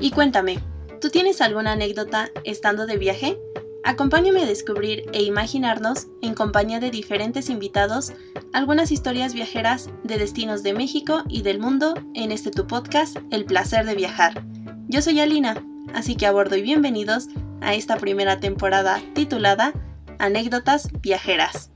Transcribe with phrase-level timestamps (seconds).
[0.00, 0.60] Y cuéntame,
[1.00, 3.36] ¿tú tienes alguna anécdota estando de viaje?
[3.82, 8.12] Acompáñame a descubrir e imaginarnos, en compañía de diferentes invitados,
[8.52, 13.44] algunas historias viajeras de destinos de México y del mundo en este tu podcast, El
[13.44, 14.44] placer de viajar.
[14.86, 15.64] Yo soy Alina,
[15.94, 17.26] así que a bordo y bienvenidos
[17.60, 19.72] a esta primera temporada titulada
[20.20, 21.72] Anécdotas Viajeras.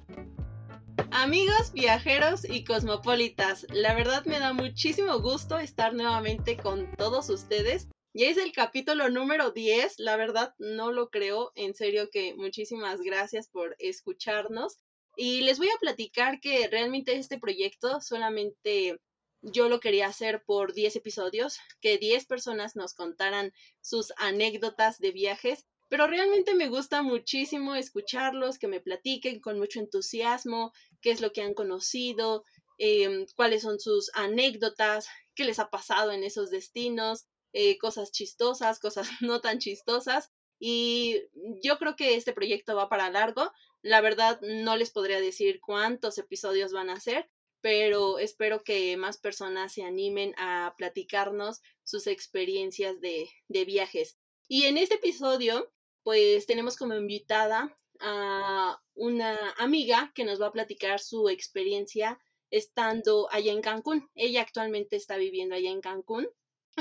[1.11, 7.89] Amigos, viajeros y cosmopolitas, la verdad me da muchísimo gusto estar nuevamente con todos ustedes
[8.15, 13.01] ya es el capítulo número 10, la verdad no lo creo, en serio que muchísimas
[13.01, 14.79] gracias por escucharnos.
[15.17, 18.99] Y les voy a platicar que realmente este proyecto solamente
[19.41, 25.11] yo lo quería hacer por 10 episodios, que 10 personas nos contaran sus anécdotas de
[25.11, 31.21] viajes, pero realmente me gusta muchísimo escucharlos, que me platiquen con mucho entusiasmo qué es
[31.21, 32.45] lo que han conocido,
[32.79, 38.79] em, cuáles son sus anécdotas, qué les ha pasado en esos destinos, eh, cosas chistosas,
[38.79, 40.31] cosas no tan chistosas.
[40.59, 41.21] Y
[41.63, 43.51] yo creo que este proyecto va para largo.
[43.83, 47.29] La verdad, no les podría decir cuántos episodios van a ser,
[47.61, 54.19] pero espero que más personas se animen a platicarnos sus experiencias de, de viajes.
[54.47, 55.73] Y en este episodio,
[56.05, 63.29] pues tenemos como invitada a una amiga que nos va a platicar su experiencia estando
[63.33, 64.09] allá en Cancún.
[64.15, 66.29] Ella actualmente está viviendo allá en Cancún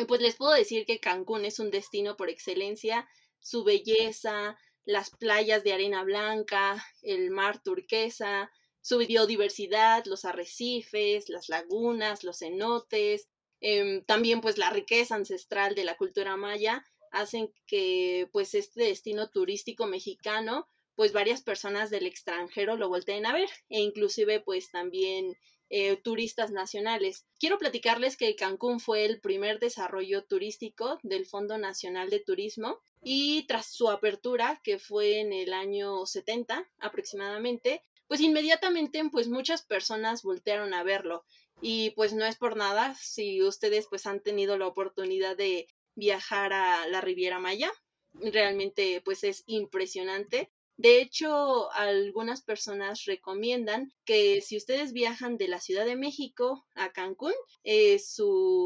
[0.07, 3.07] pues les puedo decir que Cancún es un destino por excelencia,
[3.39, 11.49] su belleza, las playas de arena blanca, el mar turquesa, su biodiversidad, los arrecifes, las
[11.49, 13.27] lagunas, los cenotes,
[13.59, 19.29] em, también pues la riqueza ancestral de la cultura maya hacen que pues este destino
[19.29, 25.35] turístico mexicano pues varias personas del extranjero lo volteen a ver e inclusive pues también
[25.73, 27.25] eh, turistas nacionales.
[27.39, 33.47] Quiero platicarles que Cancún fue el primer desarrollo turístico del Fondo Nacional de Turismo y
[33.47, 40.23] tras su apertura, que fue en el año 70 aproximadamente, pues inmediatamente pues muchas personas
[40.23, 41.23] voltearon a verlo
[41.61, 46.51] y pues no es por nada si ustedes pues han tenido la oportunidad de viajar
[46.51, 47.71] a la Riviera Maya,
[48.11, 55.59] realmente pues es impresionante de hecho, algunas personas recomiendan que si ustedes viajan de la
[55.59, 57.33] Ciudad de México a Cancún,
[57.63, 57.99] eh,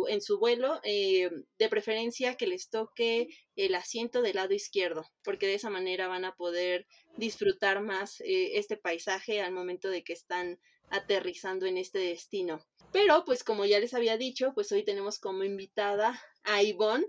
[0.07, 3.27] en su vuelo, eh, de preferencia que les toque
[3.57, 6.87] el asiento del lado izquierdo, porque de esa manera van a poder
[7.17, 10.57] disfrutar más eh, este paisaje al momento de que están
[10.89, 12.65] aterrizando en este destino.
[12.93, 17.07] Pero, pues como ya les había dicho, pues hoy tenemos como invitada a Ivonne,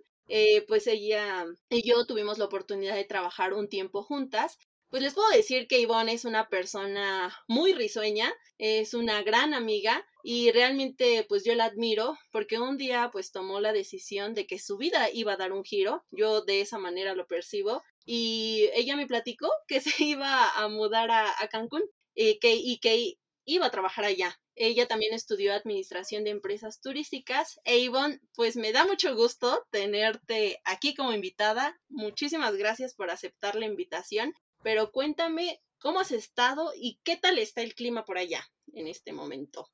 [0.67, 4.59] pues ella y yo tuvimos la oportunidad de trabajar un tiempo juntas
[4.91, 10.07] pues les puedo decir que Ivonne es una persona muy risueña, es una gran amiga
[10.23, 14.59] y realmente pues yo la admiro porque un día pues tomó la decisión de que
[14.59, 18.97] su vida iba a dar un giro, yo de esa manera lo percibo y ella
[18.97, 21.83] me platicó que se iba a mudar a, Cancún
[22.15, 24.39] y que, y que iba a trabajar allá.
[24.55, 27.61] Ella también estudió administración de empresas turísticas.
[27.65, 31.79] E Ivonne, pues me da mucho gusto tenerte aquí como invitada.
[31.89, 34.33] Muchísimas gracias por aceptar la invitación
[34.67, 38.45] pero cuéntame cómo has estado y qué tal está el clima por allá
[38.75, 39.69] en este momento.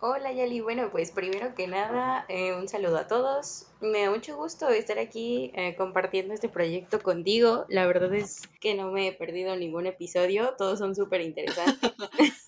[0.00, 3.66] Hola Yali, bueno pues primero que nada eh, un saludo a todos.
[3.82, 7.66] Me da mucho gusto estar aquí eh, compartiendo este proyecto contigo.
[7.68, 11.92] La verdad es que no me he perdido ningún episodio, todos son súper interesantes.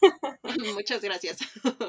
[0.75, 1.37] Muchas gracias.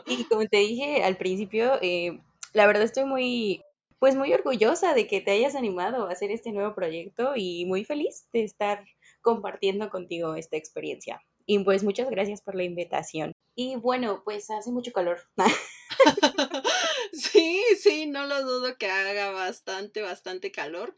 [0.08, 2.20] y como te dije al principio, eh,
[2.52, 3.64] la verdad estoy muy
[3.98, 7.86] pues muy orgullosa de que te hayas animado a hacer este nuevo proyecto y muy
[7.86, 8.84] feliz de estar
[9.26, 11.20] compartiendo contigo esta experiencia.
[11.48, 13.32] Y pues muchas gracias por la invitación.
[13.56, 15.18] Y bueno, pues hace mucho calor.
[17.12, 20.96] sí, sí, no lo dudo que haga bastante, bastante calor.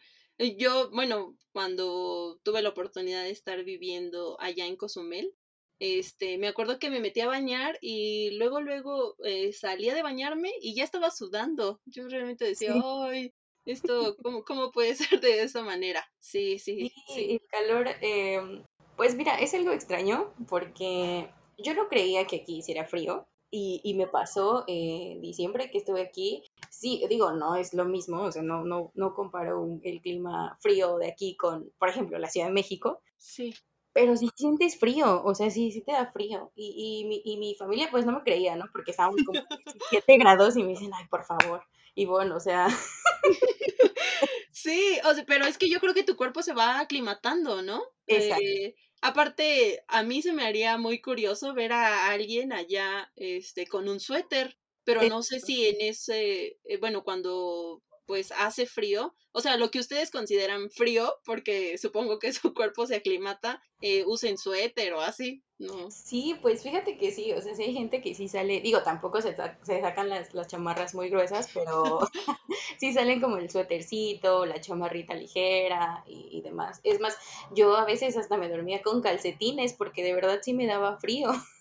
[0.58, 5.34] Yo, bueno, cuando tuve la oportunidad de estar viviendo allá en Cozumel,
[5.80, 10.52] este, me acuerdo que me metí a bañar y luego, luego eh, salía de bañarme
[10.62, 11.80] y ya estaba sudando.
[11.86, 13.34] Yo realmente decía, ay,
[13.72, 16.04] esto, ¿cómo, ¿cómo, puede ser de esa manera?
[16.20, 17.34] Sí, sí, sí.
[17.34, 18.64] El calor, em,
[18.96, 23.28] pues mira, es algo extraño porque yo no creía que aquí hiciera frío.
[23.50, 26.44] Y, y me pasó en diciembre que estuve aquí.
[26.70, 30.98] Sí, digo, no es lo mismo, o sea, no, no, no comparo el clima frío
[30.98, 33.02] de aquí con, por ejemplo, la Ciudad de México.
[33.16, 33.54] Sí
[33.98, 36.52] pero si sientes frío, o sea, sí, sí te da frío.
[36.56, 38.66] Y, y, mi, y mi familia pues no me creía, ¿no?
[38.72, 39.42] Porque estábamos como
[39.90, 41.64] 7 grados y me dicen, ay, por favor.
[41.98, 42.68] Y bueno, o sea...
[44.52, 47.84] sí, o sea, pero es que yo creo que tu cuerpo se va aclimatando, ¿no?
[48.06, 48.44] Exacto.
[48.44, 53.90] Eh, aparte, a mí se me haría muy curioso ver a alguien allá este, con
[53.90, 59.42] un suéter, pero no sé si en ese, eh, bueno, cuando pues hace frío, o
[59.42, 64.38] sea, lo que ustedes consideran frío, porque supongo que su cuerpo se aclimata, eh, usen
[64.38, 65.90] suéter o así, ¿no?
[65.90, 69.22] Sí, pues fíjate que sí, o sea, sí hay gente que sí sale, digo, tampoco
[69.22, 72.00] se, se sacan las, las, chamarras muy gruesas, pero
[72.80, 76.80] sí salen como el suétercito, la chamarrita ligera y, y demás.
[76.84, 77.18] Es más,
[77.56, 81.30] yo a veces hasta me dormía con calcetines porque de verdad sí me daba frío.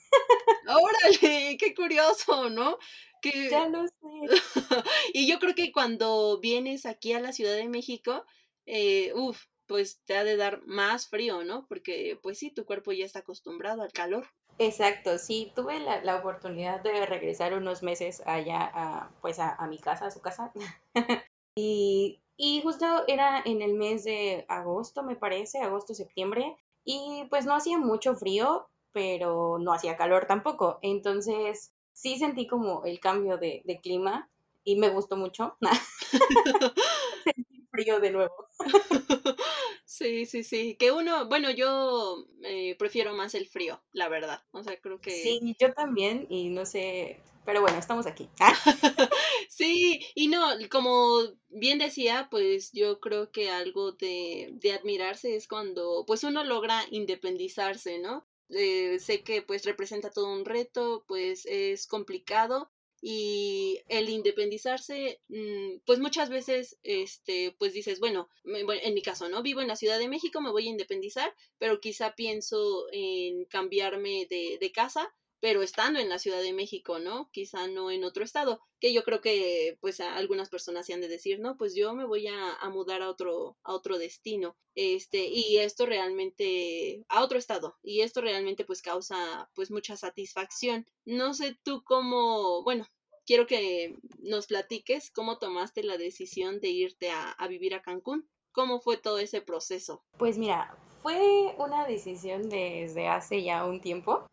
[0.68, 2.78] Órale, qué curioso, ¿no?
[3.22, 3.48] Que...
[3.50, 3.94] Ya lo sé.
[5.14, 8.24] y yo creo que cuando vienes aquí a la Ciudad de México,
[8.66, 11.66] eh, uff, pues te ha de dar más frío, ¿no?
[11.68, 14.26] Porque pues sí, tu cuerpo ya está acostumbrado al calor.
[14.58, 19.66] Exacto, sí, tuve la, la oportunidad de regresar unos meses allá, a, pues a, a
[19.66, 20.52] mi casa, a su casa.
[21.56, 26.56] y, y justo era en el mes de agosto, me parece, agosto, septiembre.
[26.84, 30.78] Y pues no hacía mucho frío, pero no hacía calor tampoco.
[30.82, 34.30] Entonces sí sentí como el cambio de, de clima
[34.64, 35.56] y me gustó mucho.
[37.24, 38.48] Sentí frío de nuevo.
[39.88, 40.76] Sí, sí, sí.
[40.78, 44.42] Que uno, bueno, yo eh, prefiero más el frío, la verdad.
[44.50, 45.12] O sea, creo que.
[45.12, 47.20] Sí, yo también, y no sé.
[47.44, 48.28] Pero bueno, estamos aquí.
[49.48, 55.46] sí, y no, como bien decía, pues yo creo que algo de, de admirarse es
[55.46, 58.26] cuando pues uno logra independizarse, ¿no?
[58.50, 65.78] Eh, sé que pues representa todo un reto, pues es complicado y el independizarse, mm,
[65.84, 69.42] pues muchas veces, este, pues dices, bueno, en mi caso, ¿no?
[69.42, 74.26] Vivo en la Ciudad de México, me voy a independizar, pero quizá pienso en cambiarme
[74.30, 77.30] de, de casa pero estando en la Ciudad de México, ¿no?
[77.30, 81.08] Quizá no en otro estado, que yo creo que pues algunas personas se han de
[81.08, 85.26] decir, no, pues yo me voy a, a, mudar a otro, a otro destino, este,
[85.28, 90.86] y esto realmente, a otro estado, y esto realmente pues causa pues mucha satisfacción.
[91.04, 92.86] No sé tú cómo, bueno,
[93.26, 98.28] quiero que nos platiques cómo tomaste la decisión de irte a, a vivir a Cancún.
[98.52, 100.02] ¿Cómo fue todo ese proceso?
[100.16, 104.26] Pues mira, fue una decisión desde hace ya un tiempo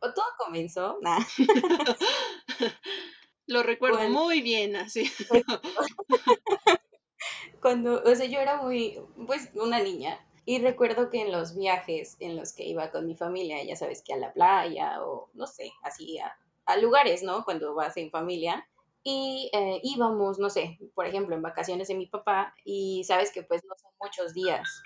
[0.00, 0.98] todo comenzó.
[3.46, 5.10] Lo recuerdo Cuando, muy bien, así.
[7.62, 10.18] Cuando, o sea, yo era muy, pues, una niña.
[10.44, 14.02] Y recuerdo que en los viajes en los que iba con mi familia, ya sabes
[14.02, 17.44] que a la playa o no sé, así a, a lugares, ¿no?
[17.44, 18.66] Cuando vas en familia.
[19.02, 23.42] Y eh, íbamos, no sé, por ejemplo, en vacaciones de mi papá y sabes que
[23.42, 24.82] pues no son muchos días.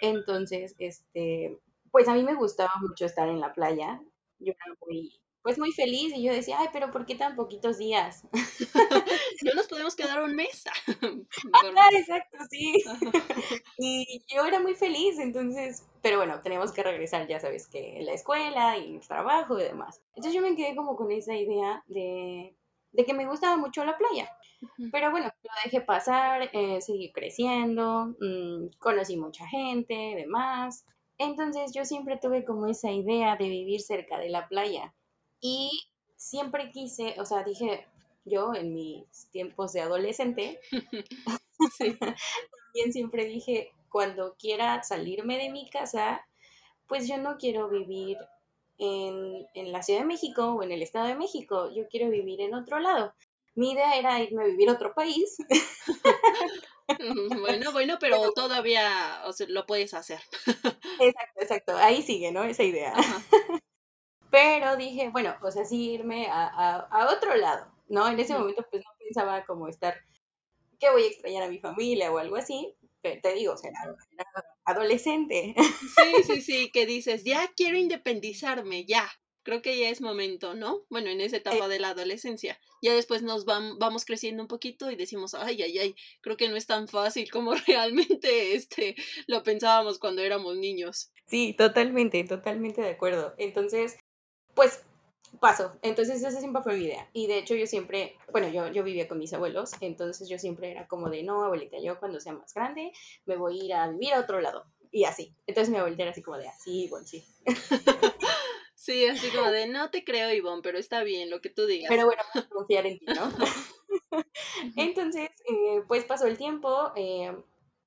[0.00, 1.58] Entonces, este,
[1.90, 4.00] pues a mí me gustaba mucho estar en la playa.
[4.38, 7.78] Yo era muy, pues muy feliz y yo decía, ay, pero ¿por qué tan poquitos
[7.78, 8.24] días?
[9.44, 10.64] no nos podemos quedar un mes.
[11.76, 12.74] ah, exacto, sí.
[13.78, 18.12] y yo era muy feliz, entonces, pero bueno, tenemos que regresar, ya sabes, que la
[18.12, 20.00] escuela y el trabajo y demás.
[20.14, 22.54] Entonces yo me quedé como con esa idea de,
[22.92, 24.30] de que me gustaba mucho la playa.
[24.90, 30.84] Pero bueno, lo dejé pasar, eh, seguí creciendo, mmm, conocí mucha gente, demás.
[31.18, 34.94] Entonces yo siempre tuve como esa idea de vivir cerca de la playa
[35.40, 35.70] y
[36.16, 37.86] siempre quise, o sea, dije
[38.24, 40.60] yo en mis tiempos de adolescente,
[41.78, 46.24] también siempre dije, cuando quiera salirme de mi casa,
[46.86, 48.18] pues yo no quiero vivir
[48.78, 52.40] en, en, la Ciudad de México o en el Estado de México, yo quiero vivir
[52.40, 53.12] en otro lado.
[53.54, 55.36] Mi idea era irme a vivir a otro país.
[57.40, 60.20] Bueno, bueno, pero, pero todavía o sea, lo puedes hacer.
[61.00, 61.76] Exacto, exacto.
[61.76, 62.44] Ahí sigue, ¿no?
[62.44, 62.94] Esa idea.
[64.30, 68.08] Pero dije, bueno, o sea, sí irme a, a, a otro lado, ¿no?
[68.08, 69.94] En ese momento pues no pensaba como estar,
[70.80, 73.70] que voy a extrañar a mi familia o algo así, pero te digo, o sea,
[73.70, 75.54] era, era adolescente.
[75.56, 79.08] Sí, sí, sí, que dices, ya quiero independizarme, ya
[79.48, 80.82] creo que ya es momento, ¿no?
[80.90, 82.58] Bueno, en esa eh etapa de la adolescencia.
[82.82, 86.50] Ya después nos vam vamos creciendo un poquito y decimos, ay, ay, ay, creo que
[86.50, 88.94] no es tan fácil como realmente este,
[89.26, 91.10] lo pensábamos cuando éramos niños.
[91.28, 93.34] Sí, totalmente, totalmente de acuerdo.
[93.38, 93.96] Entonces,
[94.54, 94.82] pues
[95.40, 95.72] pasó.
[95.80, 97.08] Entonces esa siempre fue mi idea.
[97.14, 100.72] Y de hecho yo siempre, bueno, yo, yo vivía con mis abuelos, entonces yo siempre
[100.72, 102.92] era como de, no, abuelita, yo cuando sea más grande
[103.24, 104.66] me voy a ir a vivir a otro lado.
[104.90, 105.34] Y así.
[105.46, 107.24] Entonces mi abuelita era así como de, así, bueno, sí.
[108.88, 111.90] Sí, así como de, no te creo, Ivonne, pero está bien lo que tú digas.
[111.90, 113.30] Pero bueno, vamos a confiar en ti, ¿no?
[114.76, 117.36] Entonces, eh, pues pasó el tiempo, eh,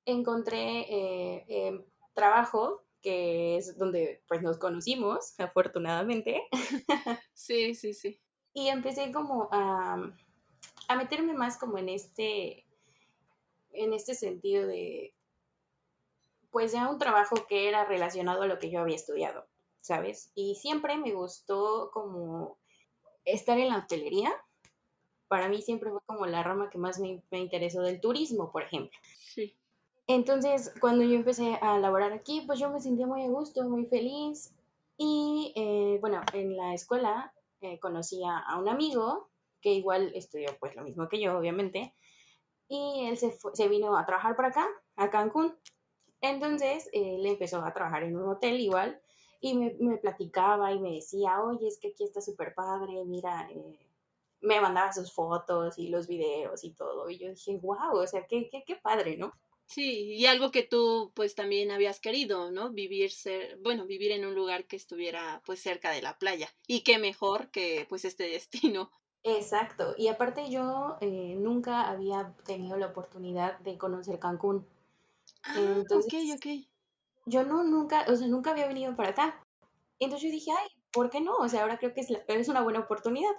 [0.06, 6.44] encontré eh, em, trabajo, que es donde pues nos conocimos, afortunadamente.
[7.34, 8.22] Sí, sí, sí.
[8.54, 10.14] Y empecé como a,
[10.88, 12.68] a meterme más como en este,
[13.72, 15.16] en este sentido de,
[16.52, 19.48] pues ya un trabajo que era relacionado a lo que yo había estudiado.
[19.82, 20.32] ¿Sabes?
[20.36, 22.58] Y siempre me gustó como
[23.26, 24.32] estar en la hotelería,
[25.28, 28.64] para mí siempre fue como la rama que más me, me interesó del turismo, por
[28.64, 28.98] ejemplo.
[29.18, 29.56] Sí.
[30.08, 33.86] Entonces, cuando yo empecé a laborar aquí, pues yo me sentía muy a gusto, muy
[33.86, 34.54] feliz.
[34.98, 39.30] Y eh, bueno, en la escuela eh, conocí a un amigo
[39.62, 41.96] que igual estudió pues lo mismo que yo, obviamente.
[42.68, 45.56] Y él se, se vino a trabajar para acá, a Cancún.
[46.20, 49.01] Entonces, él empezó a trabajar en un hotel igual
[49.42, 53.50] y me, me platicaba y me decía, oye, es que aquí está súper padre, mira,
[53.52, 53.80] eh,
[54.42, 57.10] me mandaba sus fotos y los videos y todo.
[57.10, 59.34] Y yo dije, wow, o sea, qué, qué, qué padre, ¿no?
[59.66, 62.72] Sí, y algo que tú pues también habías querido, ¿no?
[62.72, 66.50] Vivir ser, bueno, vivir en un lugar que estuviera pues cerca de la playa.
[66.68, 68.92] Y qué mejor que pues este destino.
[69.24, 74.68] Exacto, y aparte yo eh, nunca había tenido la oportunidad de conocer Cancún.
[75.44, 76.48] Ah, Entonces, ok, ok.
[77.26, 79.44] Yo no, nunca, o sea, nunca había venido para acá.
[80.00, 81.36] Entonces yo dije, ay, ¿por qué no?
[81.38, 83.32] O sea, ahora creo que es, la- es una buena oportunidad.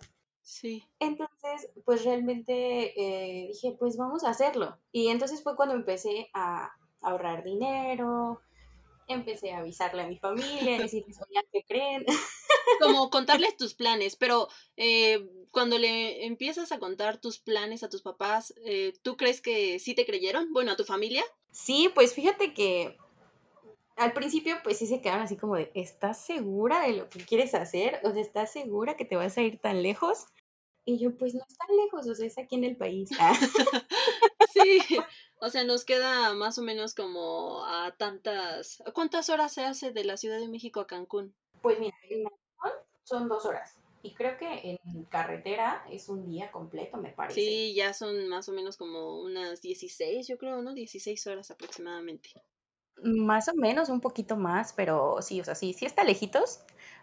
[0.42, 0.84] Sí.
[0.98, 2.52] Entonces, pues realmente
[3.00, 4.78] eh, dije, pues vamos a hacerlo.
[4.90, 6.70] Y entonces fue cuando empecé a
[7.00, 8.40] ahorrar dinero,
[9.08, 12.04] empecé a avisarle a mi familia, decirles, oigan, ¿qué creen?
[12.80, 18.02] Como contarles tus planes, pero eh, cuando le empiezas a contar tus planes a tus
[18.02, 20.52] papás, eh, ¿tú crees que sí te creyeron?
[20.52, 21.24] Bueno, a tu familia.
[21.50, 22.96] Sí, pues fíjate que
[24.02, 27.54] al principio pues sí se quedaron así como de, ¿estás segura de lo que quieres
[27.54, 28.00] hacer?
[28.04, 30.26] O sea, ¿estás segura que te vas a ir tan lejos?
[30.84, 33.10] Y yo, pues no es tan lejos, o sea, es aquí en el país.
[33.20, 33.32] Ah,
[34.52, 34.98] Sí,
[35.40, 38.82] o sea, nos queda más o menos como a tantas...
[38.92, 41.34] ¿Cuántas horas se hace de la Ciudad de México a Cancún?
[41.62, 43.78] Pues mira, en avión son dos horas.
[44.02, 47.40] Y creo que en carretera es un día completo, me parece.
[47.40, 50.74] Sí, ya son más o menos como unas 16, yo creo, ¿no?
[50.74, 52.30] 16 horas aproximadamente.
[53.02, 56.60] Más o menos, un poquito más, pero sí, o sea, sí, sí está lejitos,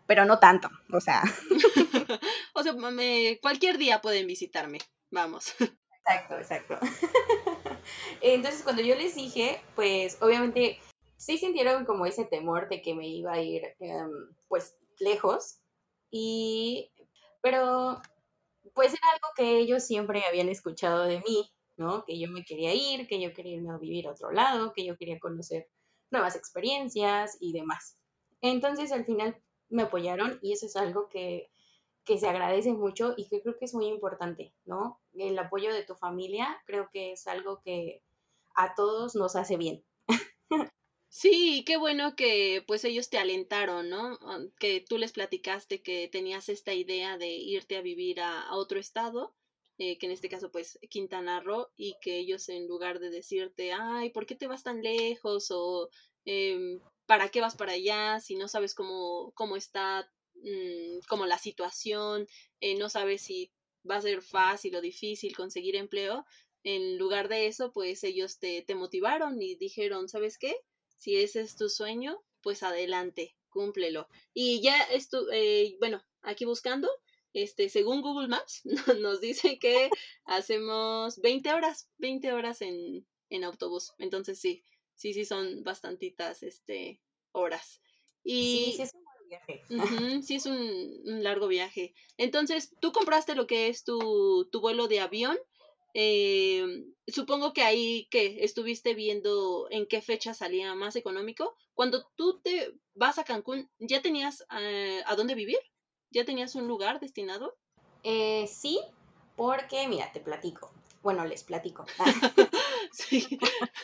[0.08, 0.70] pero no tanto.
[0.94, 1.24] O sea,
[2.54, 4.80] O sea, me- cualquier día pueden visitarme.
[5.12, 5.54] Vamos.
[6.06, 6.80] exacto, exacto.
[8.22, 10.80] Entonces, cuando yo les dije, pues obviamente
[11.18, 14.10] sí sintieron como ese temor de que me iba a ir, em,
[14.48, 15.60] pues, lejos.
[16.12, 16.92] Y,
[17.42, 18.02] pero,
[18.74, 22.04] pues era algo que ellos siempre habían escuchado de mí, ¿no?
[22.06, 24.86] Que yo me quería ir, que yo quería irme a vivir a otro lado, que
[24.86, 25.68] yo quería conocer
[26.12, 27.98] nuevas experiencias y demás.
[28.42, 31.52] Entonces, al final me apoyaron y eso es algo que,
[32.06, 35.00] que se agradece mucho y que creo que es muy importante, ¿no?
[35.14, 38.04] El apoyo de tu familia creo que es algo que
[38.56, 39.84] a todos nos hace bien.
[41.12, 44.18] Sí, qué bueno que pues ellos te alentaron, ¿no?
[44.22, 48.56] Ah, Que tú les platicaste que tenías esta idea de irte a vivir a, a
[48.56, 49.36] otro estado,
[49.80, 53.72] eh, que en este caso pues Quintana Roo, y que ellos en lugar de decirte,
[53.74, 55.52] ay, ¿por qué te vas tan lejos?
[55.52, 55.90] o
[56.26, 58.20] em, ¿para qué vas para allá?
[58.20, 62.28] Si no sabes cómo, cómo está, mm, como la situación,
[62.62, 63.52] eh, no sabes si
[63.90, 66.26] va a ser fácil o difícil conseguir empleo.
[66.64, 70.56] En lugar de eso, pues ellos te, te motivaron y dijeron, ¿sabes qué?
[70.98, 74.08] Si ese es tu sueño, pues adelante, cúmplelo.
[74.34, 76.90] Y ya estu eh, bueno, aquí buscando,
[77.34, 78.62] este, según Google Maps,
[79.02, 79.90] nos dice que
[80.26, 83.94] hacemos 20 horas, 20 horas en, en autobús.
[83.98, 84.64] Entonces sí,
[84.96, 87.82] sí, sí son bastantitas, este, horas.
[88.24, 89.64] Sí, sí Y es un buen viaje.
[90.24, 91.94] sí es un, un largo viaje.
[92.18, 95.38] Entonces, tú compraste lo que es tu, tu vuelo de avión.
[95.94, 101.56] Eh, supongo que ahí que estuviste viendo en qué fecha salía más económico.
[101.74, 105.60] Cuando tú te vas a Cancún, ¿ya tenías eh, a dónde vivir?
[106.12, 107.56] ¿Ya tenías un lugar destinado?
[108.04, 108.80] Eh, sí,
[109.36, 110.72] porque, mira, te platico.
[111.02, 111.86] Bueno, les platico.
[112.92, 113.40] Sí.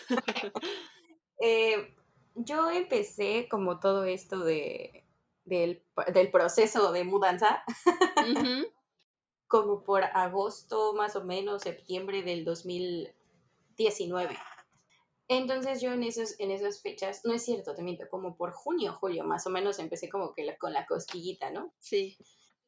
[1.38, 1.94] Eh,
[2.36, 5.04] yo empecé como todo esto de,
[5.44, 7.62] del, del proceso de mudanza
[9.48, 14.38] como por agosto, más o menos, septiembre del 2019.
[15.28, 18.94] Entonces yo en esos, en esas fechas, no es cierto, te miento, como por junio,
[18.94, 21.74] julio, más o menos empecé como que la- con la cosquillita, ¿no?
[21.80, 22.18] Sí.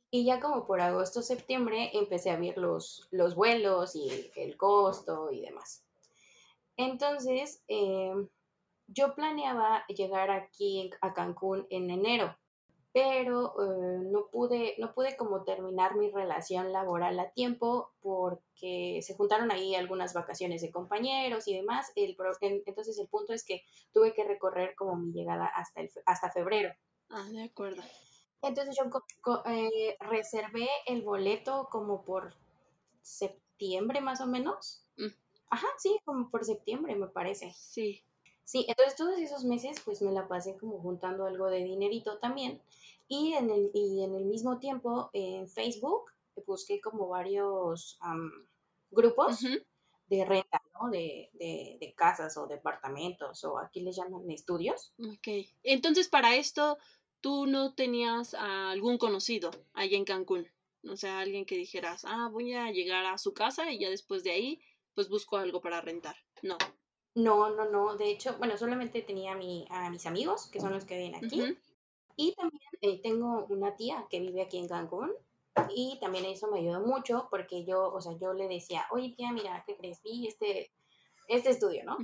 [0.10, 4.58] Y ya como por agosto, septiembre empecé a ver los, los vuelos y el, el
[4.58, 5.84] costo y demás.
[6.78, 8.14] Entonces, eh,
[8.88, 12.38] yo planeaba llegar aquí a Cancún en enero,
[12.98, 19.14] pero eh, no pude, no pude como terminar mi relación laboral a tiempo porque se
[19.14, 21.92] juntaron ahí algunas vacaciones de compañeros y demás.
[21.96, 22.18] El
[22.66, 23.62] entonces el punto es que
[23.94, 26.74] tuve que recorrer como mi llegada hasta, el, hasta febrero.
[27.12, 27.84] Ah, de acuerdo.
[28.42, 32.34] Entonces yo eh, reservé el boleto como por
[33.04, 34.84] septiembre más o menos.
[34.98, 35.14] Mm,
[35.52, 37.54] Ajá, sí, como por septiembre me parece.
[37.54, 38.04] sí.
[38.48, 42.62] Sí, entonces todos esos meses pues me la pasé como juntando algo de dinerito también
[43.10, 46.12] y en el, y en el mismo tiempo en Facebook
[46.46, 48.00] busqué como varios
[48.90, 49.42] grupos
[50.08, 50.90] de renta, ¿no?
[50.90, 54.94] De, de, casas o departamentos o aquí les llaman estudios.
[54.98, 55.46] Ok.
[55.64, 56.78] Entonces, para esto,
[57.20, 60.48] tú no tenías algún conocido allá en Cancún.
[60.90, 64.24] O sea, alguien que dijeras, ah, voy a llegar a su casa y ya después
[64.24, 64.62] de ahí,
[64.96, 66.16] pues busco algo para rentar.
[66.42, 66.58] No.
[67.18, 67.96] No, no, no.
[67.98, 71.16] De hecho, bueno, solamente tenía a, mi, a mis amigos, que son los que viven
[71.16, 71.58] aquí.
[72.16, 75.12] Y también eh, tengo una tía que vive aquí en Cancún
[75.74, 79.32] y también eso me ayudó mucho porque yo, o sea, yo le decía, oye tía,
[79.32, 80.00] mira, ¿qué crees?
[80.04, 80.72] Vi este,
[81.28, 81.98] este estudio, ¿no?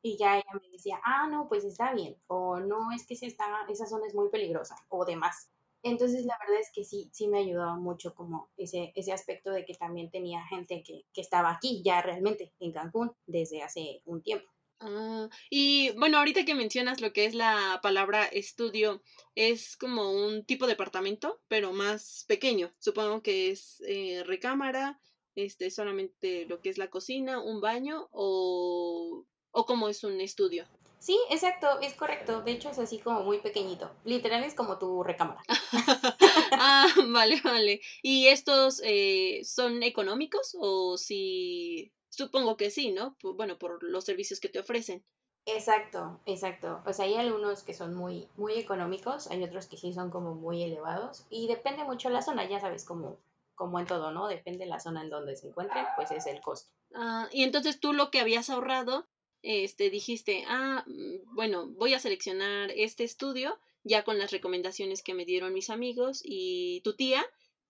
[0.00, 3.26] Y ya ella me decía, ah, no, pues está bien, o no, es que se
[3.26, 5.50] está, esa zona es muy peligrosa, o demás.
[5.82, 9.64] Entonces, la verdad es que sí, sí me ayudaba mucho como ese, ese aspecto de
[9.64, 14.22] que también tenía gente que, que estaba aquí ya realmente en Cancún desde hace un
[14.22, 14.50] tiempo.
[14.80, 19.02] Ah, y bueno, ahorita que mencionas lo que es la palabra estudio,
[19.34, 22.72] es como un tipo de departamento, pero más pequeño.
[22.78, 25.00] Supongo que es eh, recámara,
[25.34, 30.68] este, solamente lo que es la cocina, un baño o, o como es un estudio.
[30.98, 32.42] Sí, exacto, es correcto.
[32.42, 33.90] De hecho, es así como muy pequeñito.
[34.04, 35.42] Literal es como tu recámara.
[36.52, 37.80] ah, vale, vale.
[38.02, 43.16] ¿Y estos eh, son económicos o si Supongo que sí, ¿no?
[43.22, 45.04] bueno, por los servicios que te ofrecen.
[45.46, 46.82] Exacto, exacto.
[46.84, 50.34] O sea, hay algunos que son muy, muy económicos, hay otros que sí son como
[50.34, 53.18] muy elevados y depende mucho la zona, ya sabes, como,
[53.54, 54.26] como en todo, ¿no?
[54.26, 56.72] Depende la zona en donde se encuentre, pues es el costo.
[56.92, 59.06] Ah, y entonces tú lo que habías ahorrado,
[59.42, 65.14] este, dijiste, ah, mm, bueno, voy a seleccionar este estudio ya con las recomendaciones que
[65.14, 67.24] me dieron mis amigos y tu tía,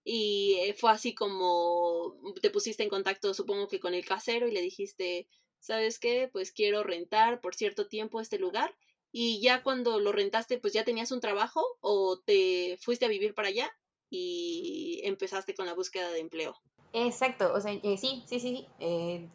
[0.05, 4.53] y eh, fue así como te pusiste en contacto, supongo que con el casero y
[4.53, 5.29] le dijiste,
[5.61, 6.31] ¿sabes qué?
[6.33, 8.75] Pues quiero rentar por cierto tiempo este lugar.
[9.11, 13.35] Y ya cuando lo rentaste, pues ya tenías un trabajo o te fuiste a vivir
[13.35, 13.71] para allá
[14.11, 16.55] y empezaste con la búsqueda de empleo.
[16.93, 18.67] Exacto, o sea, eh, sí, sí, sí.
[18.81, 19.29] Eh,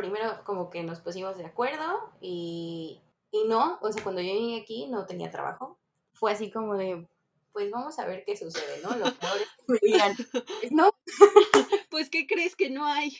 [0.00, 4.60] primero como que nos pusimos de acuerdo y, y no, o sea, cuando yo llegué
[4.60, 5.78] aquí no tenía trabajo.
[6.14, 7.06] Fue así como de,
[7.52, 8.90] pues vamos a ver qué sucede, ¿no?
[8.96, 10.16] Lo peor es que me digan,
[10.60, 10.90] pues no.
[11.90, 13.10] Pues, ¿qué crees que no hay?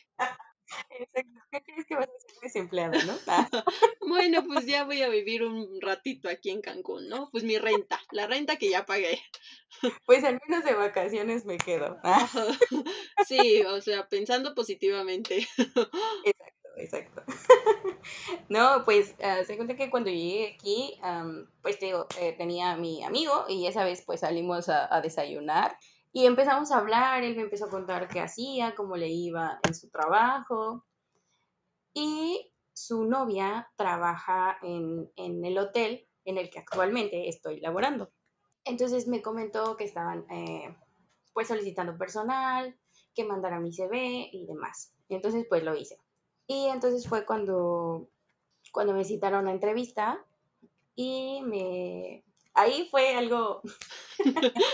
[0.90, 3.18] Exacto, ¿qué crees que vas a ser desempleada, no?
[3.26, 3.48] Ah.
[4.00, 7.28] Bueno, pues ya voy a vivir un ratito aquí en Cancún, ¿no?
[7.30, 9.20] Pues mi renta, la renta que ya pagué.
[10.04, 11.96] Pues al menos de vacaciones me quedo.
[12.02, 12.28] Ah.
[13.26, 15.46] Sí, o sea, pensando positivamente.
[16.24, 17.22] Exacto exacto.
[18.48, 20.98] no, pues uh, se cuenta que cuando llegué aquí,
[21.62, 25.76] pues te eh, tenía a mi amigo y esa vez pues salimos a, desayunar
[26.12, 29.74] y empezamos a hablar, él me empezó a contar qué hacía, cómo le iba en
[29.74, 30.84] su trabajo
[31.94, 38.10] y su novia trabaja en, en el hotel en el que actualmente estoy laborando.
[38.64, 40.76] Entonces me comentó que estaban eh,
[41.32, 42.78] pues solicitando personal,
[43.14, 44.94] que mandara mi CV y demás.
[45.08, 45.96] Entonces pues lo hice.
[46.50, 48.08] Y entonces fue cuando,
[48.72, 50.20] cuando me citaron a entrevista
[50.96, 52.24] y me...
[52.54, 53.62] Ahí fue algo...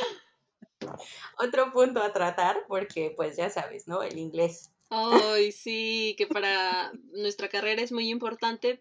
[1.38, 4.02] Otro punto a tratar porque pues ya sabes, ¿no?
[4.02, 4.72] El inglés.
[4.88, 8.80] Ay, sí, que para nuestra carrera es muy importante.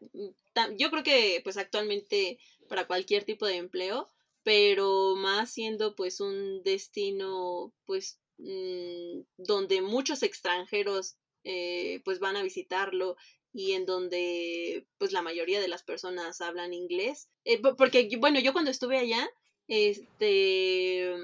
[0.78, 4.10] Yo creo que pues actualmente para cualquier tipo de empleo,
[4.44, 12.44] pero más siendo pues un destino pues mm, donde muchos extranjeros eh, pues van a
[12.44, 13.16] visitarlo
[13.54, 17.30] y en donde pues la mayoría de las personas hablan inglés.
[17.46, 19.30] Eh, porque, bueno, yo cuando estuve allá,
[19.68, 21.16] este,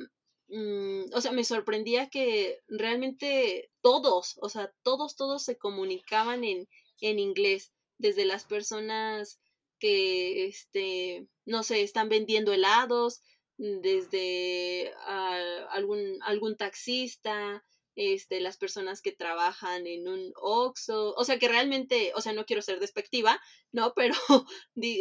[0.47, 6.69] mm, o sea, me sorprendía que realmente todos, o sea, todos, todos se comunicaban en,
[7.01, 9.39] en inglés, desde las personas
[9.79, 13.21] que, este, no sé, están vendiendo helados,
[13.57, 17.63] desde ah, algún, algún taxista,
[17.95, 22.45] este, las personas que trabajan en un OXO, o sea que realmente, o sea, no
[22.45, 23.39] quiero ser despectiva,
[23.71, 23.93] ¿no?
[23.95, 24.15] Pero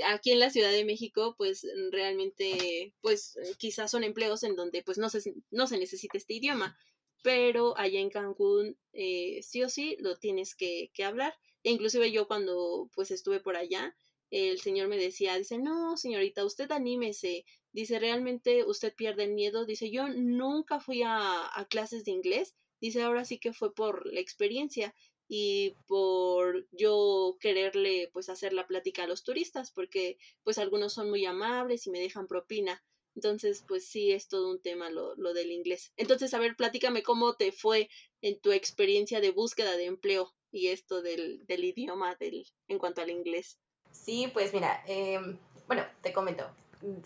[0.06, 4.98] aquí en la Ciudad de México, pues realmente, pues quizás son empleos en donde pues
[4.98, 6.76] no se, no se necesita este idioma,
[7.22, 11.34] pero allá en Cancún eh, sí o sí lo tienes que, que hablar.
[11.62, 13.94] E inclusive yo cuando pues estuve por allá,
[14.30, 19.66] el señor me decía, dice, no, señorita, usted anímese, dice, realmente usted pierde el miedo,
[19.66, 24.20] dice, yo nunca fui a clases de inglés, Dice, ahora sí que fue por la
[24.20, 24.94] experiencia
[25.28, 31.08] y por yo quererle pues hacer la plática a los turistas porque pues algunos son
[31.08, 32.82] muy amables y me dejan propina.
[33.14, 35.92] Entonces, pues sí, es todo un tema lo, lo del inglés.
[35.96, 37.88] Entonces, a ver, platícame cómo te fue
[38.22, 43.00] en tu experiencia de búsqueda de empleo y esto del, del idioma del, en cuanto
[43.00, 43.58] al inglés.
[43.92, 46.46] Sí, pues mira, em, bueno, te comento,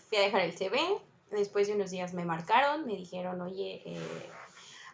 [0.07, 0.79] fui a dejar el CV,
[1.31, 3.99] después de unos días me marcaron, me dijeron, oye, eh,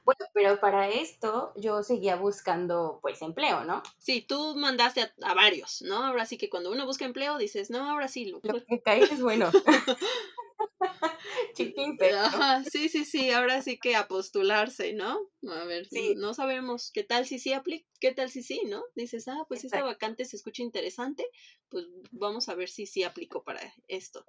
[0.03, 3.83] Bueno, pero para esto yo seguía buscando pues empleo, ¿no?
[3.99, 6.03] Sí, tú mandaste a, varios, ¿no?
[6.03, 8.25] Ahora sí que cuando uno busca empleo dices, no, ahora sí.
[8.25, 9.51] Lo, que cae es bueno.
[12.19, 15.19] Ajá, sí, sí, sí, ahora sí que a postularse, ¿no?
[15.49, 16.15] A ver, sí.
[16.15, 18.83] no sabemos qué tal si sí aplica, qué tal si sí, ¿no?
[18.95, 21.25] Dices, ah, pues esta vacante se escucha interesante,
[21.69, 24.25] pues vamos a ver si sí aplico para esto.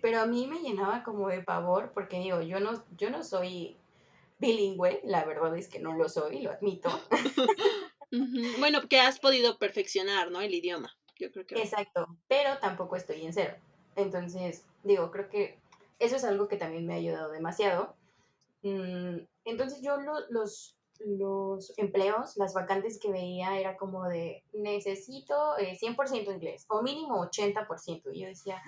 [0.00, 3.76] Pero a mí me llenaba como de pavor, porque digo, yo no, yo no soy
[4.40, 6.90] bilingüe, la verdad es que no lo soy, lo admito.
[8.58, 10.40] Bueno, que has podido perfeccionar, ¿no?
[10.40, 11.62] El idioma, yo creo que.
[11.62, 13.54] Exacto, pero tampoco estoy en cero.
[13.94, 15.60] Entonces, digo, creo que
[16.00, 17.94] eso es algo que también me ha ayudado demasiado.
[18.62, 26.28] Mm, entonces yo los, los empleos, las vacantes que veía era como de necesito 100%
[26.28, 28.02] eh, inglés o mínimo 80%.
[28.12, 28.62] Y yo decía,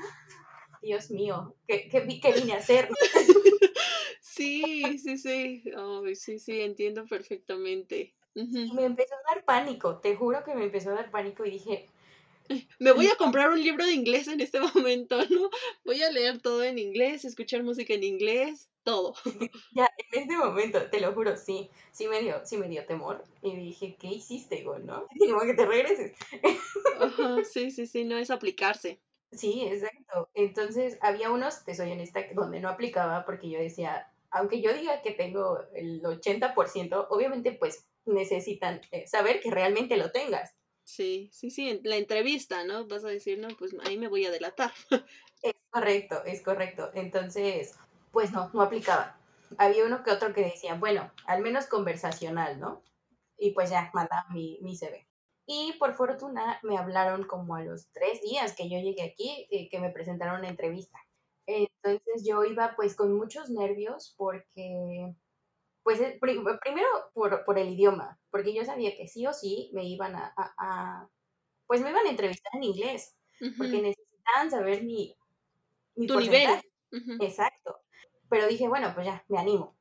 [0.82, 2.88] Dios mío, ¿qué, qué, vine a hacer?
[4.34, 5.62] Sí, sí, sí,
[6.14, 8.14] sí, sí, entiendo perfectamente.
[8.34, 11.90] Me empezó a dar pánico, te juro que me empezó a dar pánico y dije,
[12.78, 15.50] me voy a comprar un libro de inglés en este momento, ¿no?
[15.84, 19.14] Voy a leer todo en inglés, escuchar música en inglés, todo.
[19.76, 23.26] Ya, en este momento, te lo juro, sí, sí me dio, sí me dio temor.
[23.42, 25.06] Y dije, ¿qué hiciste, igual, no?
[25.14, 26.12] Digo, que te regreses.
[27.52, 28.98] sí, sí, sí, no es aplicarse.
[29.30, 30.30] Sí, exacto.
[30.34, 35.02] Entonces, había unos, te soy honesta, donde no aplicaba porque yo decía, aunque yo diga
[35.02, 40.54] que tengo el 80%, obviamente pues necesitan eh, saber que realmente lo tengas.
[40.84, 42.86] Sí, sí, sí, en la entrevista, ¿no?
[42.86, 44.72] Vas a decir, no, pues ahí me voy a delatar.
[45.42, 46.92] Es correcto, es correcto.
[46.94, 47.74] Entonces,
[48.12, 49.18] pues no, no aplicaba.
[49.58, 52.84] Había uno que otro que decía, bueno, al menos conversacional, ¿no?
[53.36, 55.04] Y pues ya, mandaba mi, mi CV.
[55.46, 59.68] Y por fortuna me hablaron como a los tres días que yo llegué aquí, eh,
[59.68, 61.00] que me presentaron una entrevista.
[61.54, 65.14] Entonces yo iba pues con muchos nervios porque
[65.82, 69.84] pues eh, primero por, por, el idioma, porque yo sabía que sí o sí me
[69.84, 71.08] iban a,
[71.66, 73.16] pues me iban a entrevistar en inglés,
[73.58, 75.16] porque necesitaban saber mi,
[75.96, 76.60] mi tu nivel.
[77.20, 77.80] Exacto.
[78.28, 79.76] Pero dije, bueno, pues ya, me animo.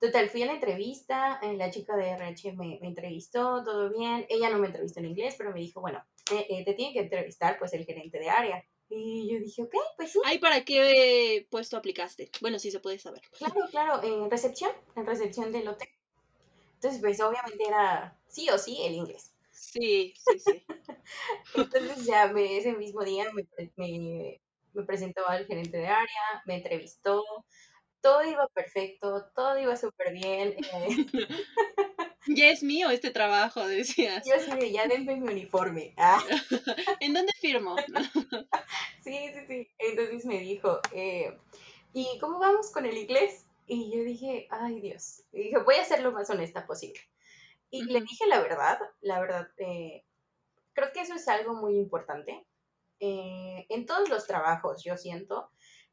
[0.00, 4.26] Total, fui a la entrevista, eh, la chica de RH me, me, entrevistó, todo bien.
[4.28, 7.58] Ella no me entrevistó en inglés, pero me dijo, bueno, eh, te tiene que entrevistar
[7.58, 8.64] pues el gerente de área.
[8.96, 10.20] Y yo dije, ok, pues sí.
[10.24, 12.30] ¿Ay, para qué puesto aplicaste?
[12.40, 13.22] Bueno, sí se puede saber.
[13.36, 15.88] Claro, claro, en recepción, en recepción del hotel.
[16.76, 19.32] Entonces, pues obviamente era sí o sí el inglés.
[19.50, 20.66] Sí, sí, sí.
[21.54, 24.40] Entonces ya me, ese mismo día me, me,
[24.74, 27.24] me presentó al gerente de área, me entrevistó,
[28.00, 30.54] todo iba perfecto, todo iba súper bien.
[30.58, 31.06] Eh.
[32.26, 34.24] Ya es mío este trabajo, decías.
[34.26, 35.94] Yo sí, ya denme mi uniforme.
[35.96, 36.22] Ah.
[37.00, 37.76] ¿En dónde firmo?
[39.04, 39.70] sí, sí, sí.
[39.78, 41.36] Entonces me dijo, eh,
[41.92, 43.46] ¿y cómo vamos con el inglés?
[43.66, 45.22] Y yo dije, ay Dios.
[45.32, 47.00] Y dije, voy a ser lo más honesta posible.
[47.70, 50.04] Y le dije la verdad, la verdad, eh,
[50.74, 52.46] creo que eso es algo muy importante.
[53.00, 55.50] Eh, en todos los trabajos, yo siento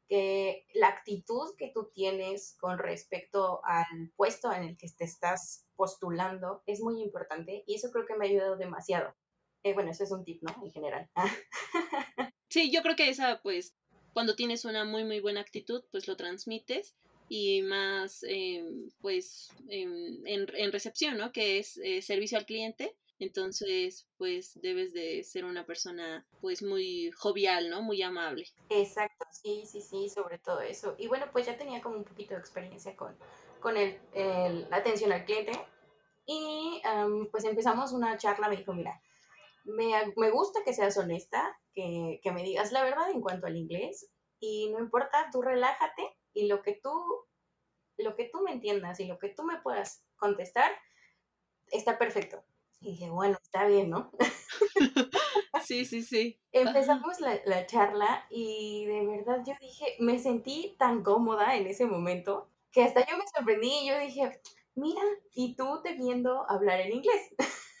[0.08, 5.66] que la actitud que tú tienes con respecto al puesto en el que te estás
[5.82, 9.16] postulando es muy importante y eso creo que me ha ayudado demasiado.
[9.64, 10.54] Eh, bueno, ese es un tip, ¿no?
[10.62, 11.10] En general.
[12.48, 13.74] sí, yo creo que esa, pues,
[14.12, 16.94] cuando tienes una muy, muy buena actitud, pues lo transmites
[17.28, 21.32] y más, em, pues, em, en, en, recepción, ¿no?
[21.32, 22.94] Que es eh, servicio al cliente.
[23.18, 27.82] Entonces, pues debes de ser una persona pues muy jovial, ¿no?
[27.82, 28.46] Muy amable.
[28.68, 30.94] Exacto, sí, sí, sí, sobre todo eso.
[30.96, 33.16] Y bueno, pues ya tenía como un poquito de experiencia con,
[33.60, 33.96] con el,
[34.68, 35.52] la atención al cliente.
[36.32, 36.82] Y
[37.30, 39.00] pues empezamos una charla, me dijo, mira,
[39.64, 43.56] me, me gusta que seas honesta, que, que, me digas la verdad en cuanto al
[43.56, 44.10] inglés.
[44.40, 46.92] Y no importa, tú relájate y lo que tú,
[47.98, 50.72] lo que tú me entiendas y lo que tú me puedas contestar,
[51.70, 52.44] está perfecto
[52.82, 54.10] y dije, bueno, está bien, ¿no?
[55.64, 56.40] Sí, sí, sí.
[56.50, 61.86] Empezamos la, la, charla y de verdad yo dije, me sentí tan cómoda en ese
[61.86, 64.40] momento que hasta yo me sorprendí y yo dije,
[64.74, 65.02] mira,
[65.34, 67.34] y tú te viendo hablar en inglés.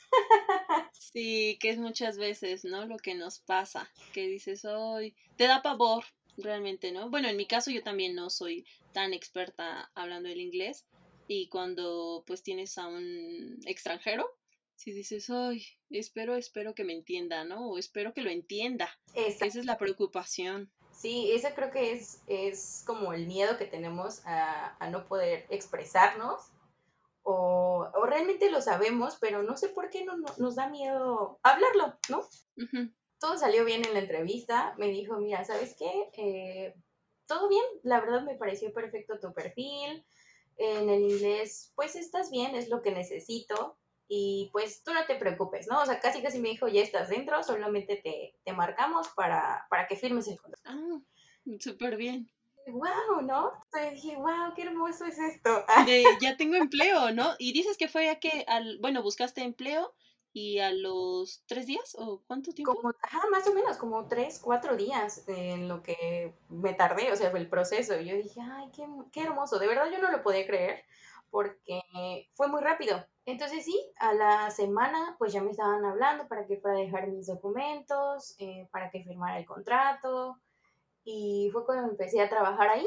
[0.92, 2.86] Sí, que es muchas veces, ¿no?
[2.86, 6.04] Lo que nos pasa, que dices, hoy te da pavor,
[6.36, 7.10] realmente, ¿no?
[7.10, 10.86] Bueno, en mi caso yo también no soy tan experta hablando el inglés
[11.26, 14.26] y cuando pues tienes a un extranjero,
[14.76, 17.70] si dices, ay, espero, espero que me entienda, ¿no?
[17.70, 18.88] O espero que lo entienda.
[19.14, 20.72] Esa es la preocupación.
[20.90, 26.40] Sí, ese creo que es, es como el miedo que tenemos a, no poder expresarnos.
[27.22, 32.28] O, realmente lo sabemos, pero no sé por qué no, nos da miedo hablarlo, ¿no?
[33.18, 34.74] Todo salió bien en la entrevista.
[34.78, 36.10] Me dijo, mira, ¿sabes qué?
[36.14, 36.74] Eh,
[37.26, 40.04] todo bien, la verdad me pareció perfecto tu perfil.
[40.56, 43.78] en el inglés, pues estás bien, es lo que necesito
[44.14, 45.80] y pues tú no te preocupes, ¿no?
[45.80, 49.86] O sea, casi casi me dijo, ya estás dentro, solamente te, te marcamos para, para
[49.86, 50.62] que firmes el contrato.
[50.66, 51.00] Ah,
[51.58, 52.30] súper bien.
[52.66, 53.52] Wow, ¿no?
[53.64, 55.64] Entonces dije, wow, qué hermoso es esto.
[55.86, 57.34] De, ya tengo empleo, ¿no?
[57.38, 59.94] Y dices que fue a que, al, bueno, buscaste empleo
[60.32, 62.74] y a los tres días o cuánto tiempo?
[62.74, 67.16] Como, ajá, más o menos, como tres, cuatro días en lo que me tardé, o
[67.16, 67.98] sea, fue el proceso.
[68.00, 69.58] Y yo dije, ay, qué, qué hermoso.
[69.58, 70.84] De verdad yo no lo podía creer
[71.30, 71.82] porque
[72.34, 73.04] fue muy rápido.
[73.24, 77.08] Entonces sí, a la semana pues ya me estaban hablando para que fuera a dejar
[77.08, 80.38] mis documentos, eh, para que firmara el contrato.
[81.04, 82.86] Y fue cuando empecé a trabajar ahí,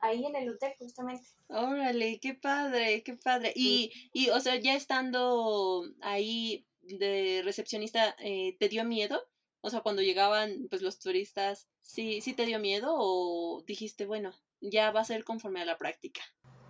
[0.00, 1.26] ahí en el hotel justamente.
[1.48, 3.52] Órale, qué padre, qué padre.
[3.54, 9.20] Y, y o sea, ya estando ahí de recepcionista, eh, ¿te dio miedo?
[9.60, 14.32] O sea, cuando llegaban pues los turistas, ¿sí, ¿sí te dio miedo o dijiste, bueno,
[14.60, 16.20] ya va a ser conforme a la práctica?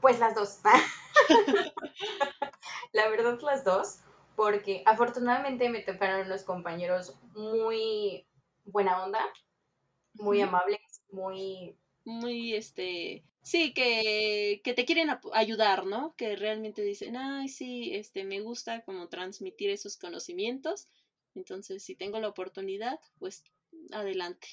[0.01, 0.61] Pues las dos.
[2.93, 3.99] la verdad las dos,
[4.37, 8.27] porque afortunadamente me tocaron unos compañeros muy
[8.65, 9.21] buena onda,
[10.15, 11.77] muy amables, muy...
[12.05, 16.15] Muy, este, sí, que, que te quieren ayudar, ¿no?
[16.17, 20.89] Que realmente dicen, ay, sí, este, me gusta como transmitir esos conocimientos.
[21.35, 23.45] Entonces, si tengo la oportunidad, pues
[23.93, 24.49] adelante.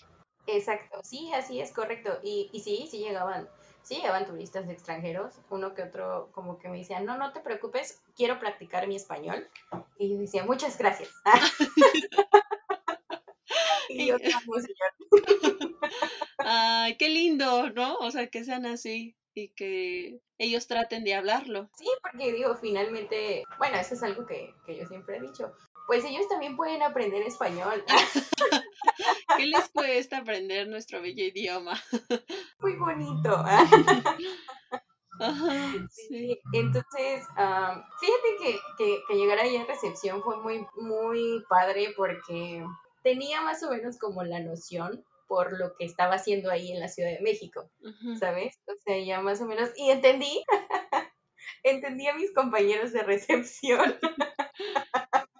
[0.47, 2.19] Exacto, sí, así es correcto.
[2.23, 3.47] Y, y sí, sí llegaban
[3.85, 8.01] sí llegaban turistas extranjeros, uno que otro como que me decía, no, no te preocupes,
[8.15, 9.47] quiero practicar mi español.
[9.97, 11.09] Y yo decía, muchas gracias.
[13.89, 14.41] y yo, señor.
[16.39, 17.97] Ay, qué lindo, ¿no?
[17.97, 21.69] O sea, que sean así y que ellos traten de hablarlo.
[21.77, 25.53] Sí, porque digo, finalmente, bueno, eso es algo que, que yo siempre he dicho,
[25.87, 27.83] pues ellos también pueden aprender español.
[29.37, 31.73] ¿Qué les cuesta aprender nuestro bello idioma?
[32.59, 33.43] Muy bonito.
[35.89, 36.39] sí.
[36.53, 37.25] Entonces,
[37.99, 42.65] fíjate que, que, llegar ahí a recepción fue muy, muy padre porque
[43.05, 46.87] tenía más o menos como la noción por lo que estaba haciendo ahí en la
[46.87, 47.69] Ciudad de México,
[48.19, 48.59] ¿sabes?
[48.65, 50.43] O sea, ya más o menos, y entendí,
[51.63, 53.99] entendí a mis compañeros de recepción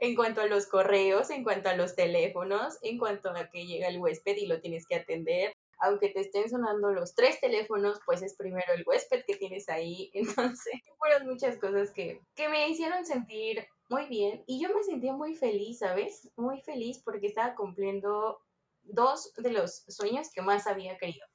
[0.00, 3.88] en cuanto a los correos, en cuanto a los teléfonos, en cuanto a que llega
[3.88, 5.52] el huésped y lo tienes que atender.
[5.80, 10.10] Aunque te estén sonando los tres teléfonos, pues es primero el huésped que tienes ahí.
[10.14, 15.12] Entonces, fueron muchas cosas que, que me hicieron sentir muy bien y yo me sentía
[15.12, 16.30] muy feliz, ¿sabes?
[16.36, 18.40] Muy feliz porque estaba cumpliendo
[18.82, 21.26] dos de los sueños que más había querido.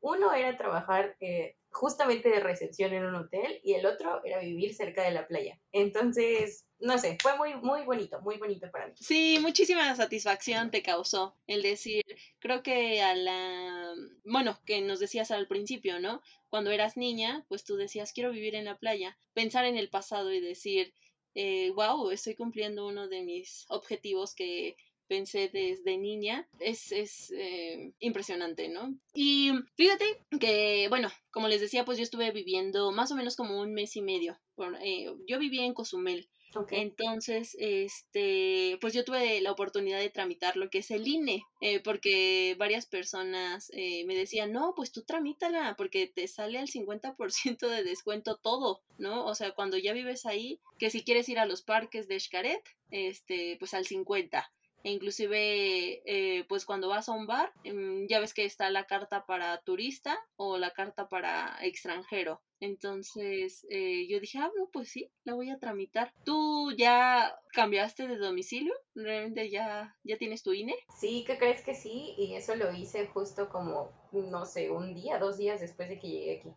[0.00, 4.74] Uno era trabajar eh, justamente de recepción en un hotel y el otro era vivir
[4.74, 5.58] cerca de la playa.
[5.72, 8.92] Entonces, no sé, fue muy, muy bonito, muy bonito para mí.
[8.96, 12.04] Sí, muchísima satisfacción te causó el decir,
[12.38, 16.22] creo que a la, bueno, que nos decías al principio, ¿no?
[16.50, 20.32] Cuando eras niña, pues tú decías, quiero vivir en la playa, pensar en el pasado
[20.32, 20.94] y decir,
[21.36, 24.74] eh, wow, estoy cumpliendo uno de mis objetivos que
[25.06, 28.98] pensé desde niña, es, es eh, impresionante, ¿no?
[29.14, 30.04] Y fíjate
[30.40, 33.96] que, bueno, como les decía, pues yo estuve viviendo más o menos como un mes
[33.96, 34.38] y medio.
[34.82, 36.28] Eh, yo vivía en Cozumel.
[36.70, 41.80] Entonces, este, pues yo tuve la oportunidad de tramitar lo que es el INE, eh,
[41.80, 47.84] porque varias personas me decían, no, pues tú tramítala, porque te sale al 50% de
[47.84, 49.26] descuento todo, ¿no?
[49.26, 52.62] O sea, cuando ya vives ahí, que si quieres ir a los parques de Xcaret,
[52.90, 54.44] este, pues al 50%.
[54.86, 58.84] E inclusive eh, pues cuando vas a un bar em, ya ves que está la
[58.84, 64.88] carta para turista o la carta para extranjero entonces eh, yo dije ah no pues
[64.88, 70.52] sí la voy a tramitar tú ya cambiaste de domicilio realmente ya ya tienes tu
[70.52, 74.94] INE sí ¿qué crees que sí y eso lo hice justo como no sé un
[74.94, 76.50] día dos días después de que llegué aquí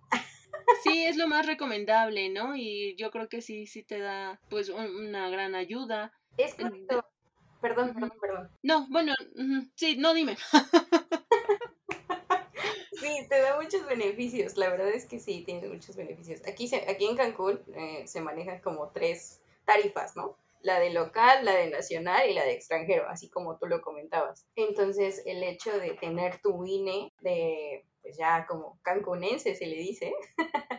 [0.84, 2.56] Sí, es lo más recomendable, ¿no?
[2.56, 6.14] Y yo creo que sí, sí te da pues una gran ayuda.
[6.38, 7.09] Es correcto.
[7.62, 8.50] Perdón, perdón, perdón.
[8.64, 9.14] No, bueno,
[9.76, 10.38] sí, no dime.
[12.94, 16.42] sí, te da muchos beneficios, la verdad es que sí, tiene muchos beneficios.
[16.48, 20.38] Aquí, se, aquí en Cancún eh, se manejan como tres tarifas, ¿no?
[20.62, 24.46] La de local, la de nacional y la de extranjero, así como tú lo comentabas.
[24.56, 30.14] Entonces, el hecho de tener tu INE de pues ya como cancunense se le dice.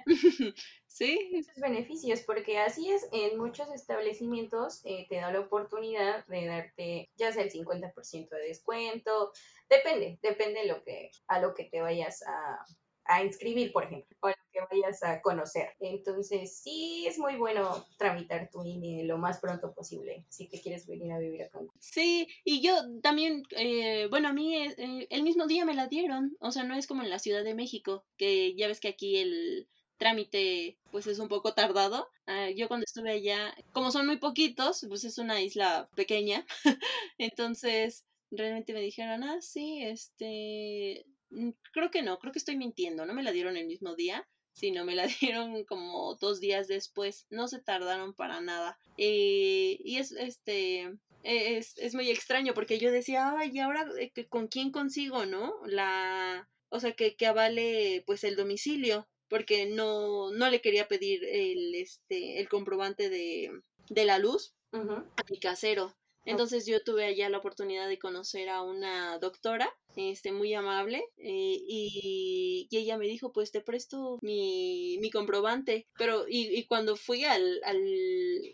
[0.91, 1.31] sí.
[1.35, 7.11] Esos beneficios, porque así es, en muchos establecimientos eh, te da la oportunidad de darte
[7.17, 9.33] ya sea el 50% de descuento,
[9.69, 12.65] depende, depende lo que, a lo que te vayas a,
[13.11, 15.71] a inscribir, por ejemplo, o lo que vayas a conocer.
[15.81, 20.87] Entonces, sí es muy bueno tramitar tu INE lo más pronto posible, si te quieres
[20.87, 21.61] venir a vivir acá.
[21.81, 26.37] Sí, y yo también, eh, bueno, a mí eh, el mismo día me la dieron,
[26.41, 29.19] o sea, no es como en la Ciudad de México, que ya ves que aquí
[29.19, 29.69] el
[30.01, 32.09] trámite pues es un poco tardado.
[32.27, 36.45] Ah, yo cuando estuve allá, como son muy poquitos, pues es una isla pequeña,
[37.19, 43.05] entonces realmente me dijeron, ah, sí, este, mm, creo que no, creo que estoy mintiendo,
[43.07, 47.27] no me la dieron el mismo día, sino me la dieron como dos días después,
[47.31, 48.79] no se tardaron para nada.
[48.97, 50.83] Eh, y es, este,
[51.25, 55.27] e, es, es, muy extraño porque yo decía, ay, ¿y ahora eh, con quién consigo,
[55.27, 55.55] no?
[55.67, 61.25] La, o sea, que, que avale pues el domicilio, porque no, no le quería pedir
[61.25, 63.51] el, este, el comprobante de,
[63.89, 65.97] de la luz a mi casero.
[66.27, 71.57] Entonces yo tuve allá la oportunidad de conocer a una doctora, este, muy amable, eh,
[71.67, 76.97] y, y, ella me dijo, pues te presto mi, mi comprobante, pero y, y cuando
[76.97, 77.83] fui al, al,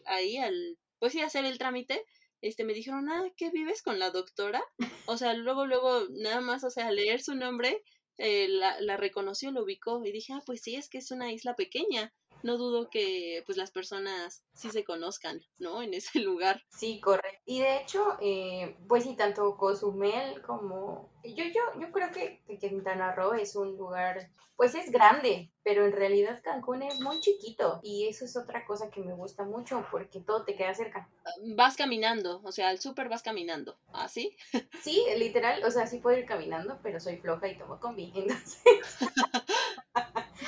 [0.06, 2.04] ahí al, pues sí, a hacer el trámite,
[2.40, 4.62] este, me dijeron, ah, ¿qué vives con la doctora?
[5.06, 7.82] O sea, luego, luego, nada más, o sea, leer su nombre,
[8.18, 11.32] eh, la, la reconoció, lo ubicó y dije, ah, pues sí, es que es una
[11.32, 15.82] isla pequeña no dudo que pues las personas sí se conozcan, ¿no?
[15.82, 16.62] En ese lugar.
[16.68, 17.42] Sí, correcto.
[17.46, 21.10] Y de hecho, eh, pues sí, tanto Cozumel como...
[21.24, 25.90] Yo, yo, yo creo que, Quintana Roo es un lugar, pues es grande, pero en
[25.90, 30.20] realidad Cancún es muy chiquito y eso es otra cosa que me gusta mucho porque
[30.20, 31.08] todo te queda cerca.
[31.56, 34.36] Vas caminando, o sea, al súper vas caminando, ¿así?
[34.82, 38.62] Sí, literal, o sea, sí puedo ir caminando, pero soy floja y tomo combi, entonces...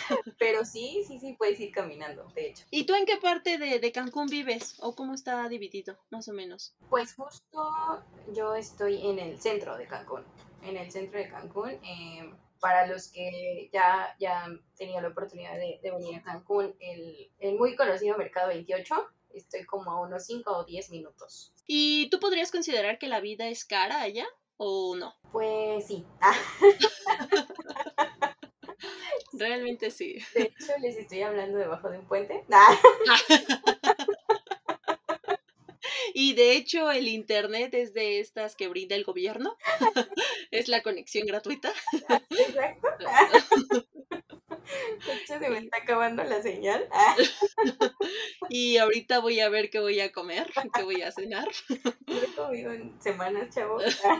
[0.39, 2.65] Pero sí, sí, sí, puedes ir caminando, de hecho.
[2.71, 4.77] ¿Y tú en qué parte de, Cancún vives?
[4.81, 6.75] ¿O cómo está dividido, más o menos?
[6.91, 8.03] Pues justo
[8.35, 10.25] yo estoy en el centro de Cancún.
[10.63, 11.71] En el centro de Cancún.
[11.83, 17.31] Eh, para los que ya, ya han tenido la oportunidad de, venir a Cancún, el,
[17.39, 18.95] el, muy conocido Mercado 28,
[19.31, 21.53] estoy como a unos 5 o 10 minutos.
[21.67, 25.15] ¿Y tú podrías considerar que la vida es cara allá o no?
[25.31, 26.05] Pues sí.
[29.39, 30.19] Realmente sí.
[30.35, 32.45] De hecho, les estoy hablando debajo de un puente.
[36.15, 39.57] Y de hecho el internet es de estas que brinda el gobierno.
[40.51, 41.73] es la conexión gratuita.
[42.31, 42.89] Exacto.
[45.27, 46.89] Se me está acabando la señal.
[48.51, 51.49] Y ahorita voy a ver qué voy a comer, qué voy a cenar.
[52.07, 53.85] No he comido en semanas, chavos.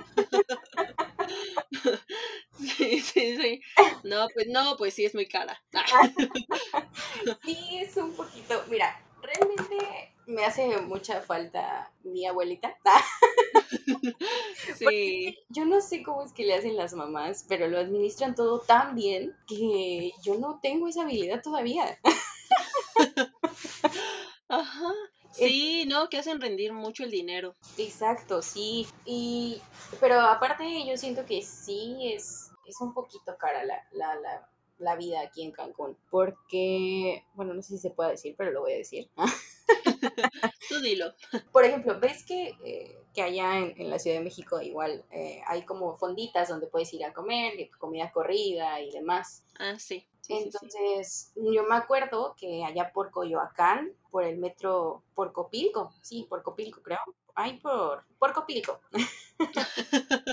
[2.59, 3.61] Sí, sí, sí.
[4.03, 5.63] No, pues no, pues sí es muy cara.
[7.45, 8.65] Sí, es un poquito.
[8.69, 12.77] Mira, realmente me hace mucha falta mi abuelita.
[14.77, 15.37] Sí.
[15.49, 18.95] yo no sé cómo es que le hacen las mamás, pero lo administran todo tan
[18.95, 21.99] bien que yo no tengo esa habilidad todavía.
[24.49, 24.93] Ajá.
[25.33, 27.55] Sí, no, que hacen rendir mucho el dinero.
[27.77, 28.87] Exacto, sí.
[29.05, 29.61] Y,
[30.01, 34.97] pero aparte yo siento que sí es, es un poquito cara la, la, la, la
[34.97, 35.97] vida aquí en Cancún.
[36.11, 39.09] Porque, bueno, no sé si se puede decir, pero lo voy a decir.
[40.69, 41.13] Tú dilo.
[41.53, 45.65] Por ejemplo, ves que, eh, que allá en, la Ciudad de México igual eh, hay
[45.65, 49.45] como fonditas donde puedes ir a comer, comida corrida y demás.
[49.59, 50.07] Ah, sí.
[50.29, 56.43] Entonces, yo me acuerdo que allá por Coyoacán, por el metro, por Copilco, sí, por
[56.43, 56.99] Copilco creo,
[57.39, 58.81] ay, por, por Copilco.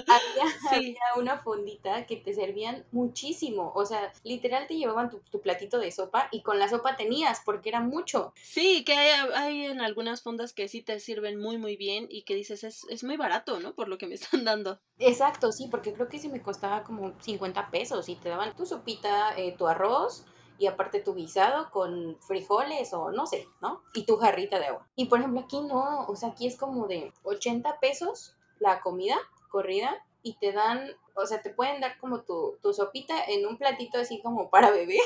[0.08, 3.72] había, una fondita que te servían muchísimo.
[3.76, 7.70] O sea, literal te llevaban tu, platito de sopa y con la sopa tenías, porque
[7.70, 8.34] era mucho.
[8.42, 12.24] Sí, que hay, hay, en algunas fondas que sí te sirven muy, muy bien y
[12.24, 13.76] que dices, es, es muy barato, ¿no?
[13.76, 14.80] Por lo que me están dando.
[14.98, 18.66] Exacto, sí, porque creo que sí me costaba como 50 pesos y te daban tu
[18.66, 20.26] sopita, eh, tu arroz
[20.58, 23.82] y aparte tu guisado con frijoles o no sé, ¿no?
[23.94, 24.88] Y tu jarrita de agua.
[24.96, 29.18] Y por ejemplo aquí no, o sea, aquí es como de 80 pesos la comida
[29.50, 33.58] corrida y te dan, o sea, te pueden dar como tu, tu sopita en un
[33.58, 34.98] platito así como para bebé.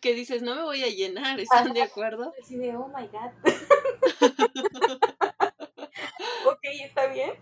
[0.00, 2.32] que dices, no me voy a llenar, ¿están de acuerdo?
[2.40, 3.32] Así de, oh my god.
[6.46, 7.32] ok, está bien.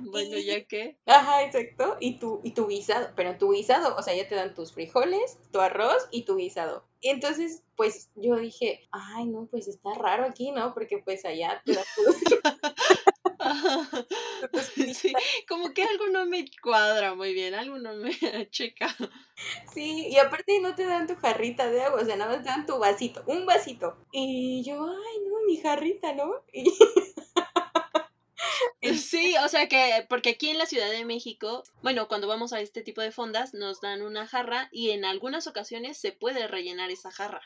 [0.00, 0.98] Bueno, ya que.
[1.06, 1.96] Ajá, exacto.
[2.00, 5.38] Y tu, y tu guisado, pero tu guisado, o sea, ya te dan tus frijoles,
[5.52, 6.84] tu arroz y tu guisado.
[7.00, 10.72] Y entonces, pues yo dije, ay, no, pues está raro aquí, ¿no?
[10.74, 11.84] Porque pues allá te dan
[14.94, 15.12] sí,
[15.48, 18.10] como que algo no me cuadra muy bien, algo no me
[18.50, 18.94] checa.
[19.72, 22.50] Sí, y aparte no te dan tu jarrita de agua, o sea, nada más te
[22.50, 23.96] dan tu vasito, un vasito.
[24.12, 26.30] Y yo, ay, no, mi jarrita, ¿no?
[26.52, 26.64] Y
[28.96, 32.60] Sí, o sea que, porque aquí en la Ciudad de México, bueno, cuando vamos a
[32.60, 36.90] este tipo de fondas, nos dan una jarra y en algunas ocasiones se puede rellenar
[36.90, 37.42] esa jarra.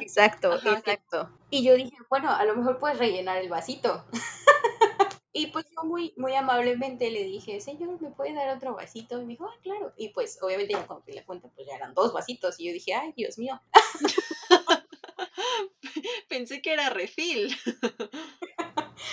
[0.00, 1.30] exacto, exacto.
[1.50, 4.04] Y yo dije, bueno, a lo mejor puedes rellenar el vasito.
[5.36, 9.20] Y pues yo muy, muy amablemente le dije, señor, ¿me puede dar otro vasito?
[9.20, 9.92] Y me dijo, ah, claro.
[9.96, 12.60] Y pues obviamente ya cuando le cuenta, pues ya eran dos vasitos.
[12.60, 13.60] Y yo dije, ay, Dios mío.
[16.28, 17.52] Pensé que era refil.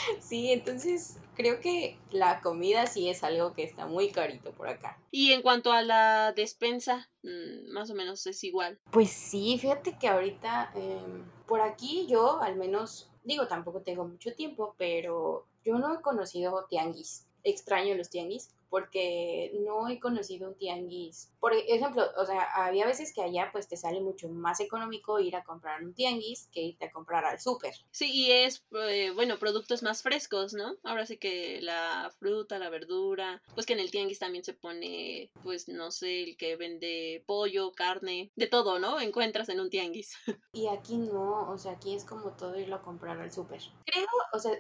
[0.22, 4.97] Sí, entonces creo que la comida sí es algo que está muy carito por acá.
[5.12, 8.80] Y en cuanto a la despensa, mm, más o menos es igual.
[8.91, 14.34] Pues sí, fíjate que ahorita em, por aquí yo al menos, digo, tampoco tengo mucho
[14.34, 17.28] tiempo, pero yo no he conocido tianguis.
[17.43, 21.30] Extraño los tianguis porque no he conocido un tianguis.
[21.42, 25.36] Por ejemplo, o sea, había veces que allá pues te sale mucho más económico ir
[25.36, 27.76] a comprar un tianguis que irte a comprar al súper.
[27.92, 30.78] Sí, y es, eh, bueno, productos más frescos, ¿no?
[30.84, 35.30] Ahora sí que la fruta, la verdura, pues que en el tianguis también se pone,
[35.44, 39.02] pues no sé, el que vende pollo, carne, de todo, ¿no?
[39.02, 40.16] Encuentras en un tianguis.
[40.54, 43.62] Y aquí no, o sea, aquí es como todo irlo a comprar al súper.
[43.86, 44.52] Creo, o sea,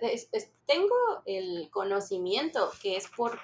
[0.65, 0.95] tengo
[1.25, 3.39] el conocimiento que es por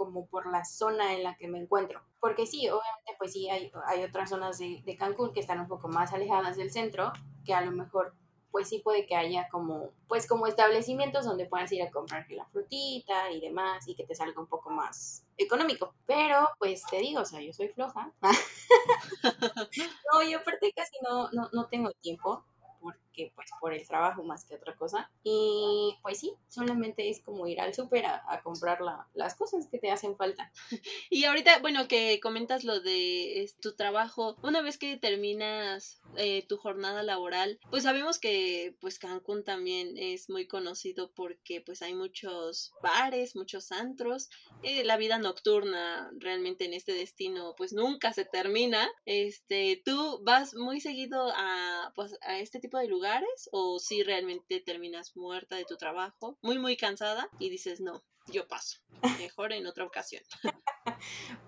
[0.00, 2.00] como por la zona en la que me encuentro.
[2.20, 5.68] Porque sí, obviamente pues sí hay, hay otras zonas de, de, Cancún que están un
[5.68, 7.12] poco más alejadas del centro,
[7.44, 8.14] que a lo mejor
[8.50, 12.46] pues sí puede que haya como, pues como establecimientos donde puedas ir a comprar la
[12.46, 15.92] frutita y demás y que te salga un poco más económico.
[16.06, 18.10] Pero pues te digo, o sea, yo soy floja.
[20.14, 22.42] no, yo aparte casi no, no, no tengo tiempo
[22.80, 25.10] porque pues por el trabajo más que otra cosa.
[25.22, 28.78] Y pues sí, solamente es como ir al súper a, comprar
[29.14, 30.52] las cosas que te hacen falta.
[31.10, 36.56] Y ahorita, bueno, que comentas lo de tu trabajo, una vez que terminas eh, tu
[36.56, 42.72] jornada laboral, pues sabemos que pues Cancún también es muy conocido porque pues hay muchos
[42.82, 44.30] bares, muchos antros,
[44.62, 48.88] eh, la vida nocturna realmente en este destino pues nunca se termina.
[49.04, 54.60] Este, tú vas muy seguido a pues a este tipo de lugares o si realmente
[54.60, 58.78] terminas muerta de tu trabajo, muy muy cansada y dices, "No, yo paso.
[59.18, 60.22] Mejor en otra ocasión."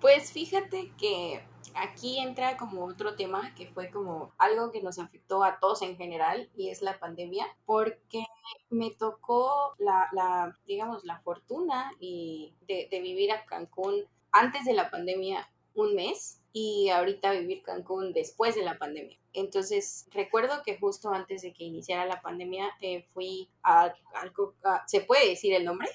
[0.01, 1.45] Pues fíjate que
[1.75, 5.97] aquí entra como otro tema que fue como algo que nos afectó a todos en
[5.97, 8.25] general y es la pandemia, porque
[8.71, 14.75] me tocó la, la digamos, la fortuna y de, de vivir a Cancún antes de
[14.75, 19.19] la pandemia un mes y ahorita vivir Cancún después de la pandemia.
[19.33, 23.95] Entonces, recuerdo que justo antes de que iniciara la pandemia eh, fui a,
[24.87, 25.89] ¿Se puede decir el nombre?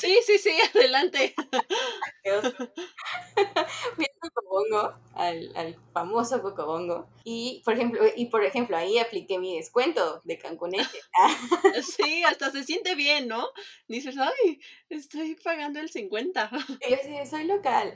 [0.00, 1.34] Sí, sí, sí, adelante.
[3.96, 7.08] fui a Cocobongo, al, al, famoso Cocobongo.
[7.24, 11.00] Y por, ejemplo, y por ejemplo, ahí apliqué mi descuento de Cancunete.
[11.82, 13.48] sí, hasta se siente bien, ¿no?
[13.86, 16.50] Dices, ay, estoy pagando el 50.
[16.86, 17.94] Y yo sí, soy local.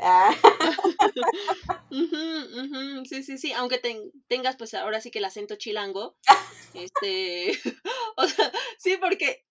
[3.09, 3.81] sí, sí, sí, aunque
[4.29, 6.17] tengas pues ahora sí que el acento chilango,
[6.75, 7.53] este,
[8.17, 9.45] o sea, sí, porque,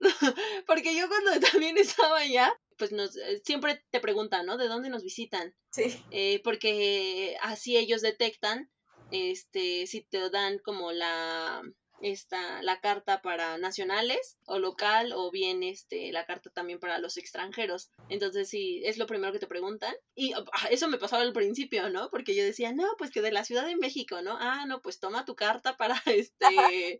[0.67, 4.57] porque yo cuando también estaba allá, pues nos, eh, siempre te preguntan, ¿no?
[4.57, 5.53] ¿De dónde nos visitan?
[5.69, 6.03] Sí.
[6.09, 8.71] Eh, porque así ellos detectan,
[9.11, 11.61] este, si te dan como la,
[12.01, 17.17] esta, la carta para nacionales o local o bien este, la carta también para los
[17.17, 17.91] extranjeros.
[18.09, 19.93] Entonces sí, es lo primero que te preguntan.
[20.15, 22.09] Y ah, eso me pasaba al principio, ¿no?
[22.09, 24.37] Porque yo decía, no, pues que de la Ciudad de México, ¿no?
[24.39, 26.97] Ah, no, pues toma tu carta para este,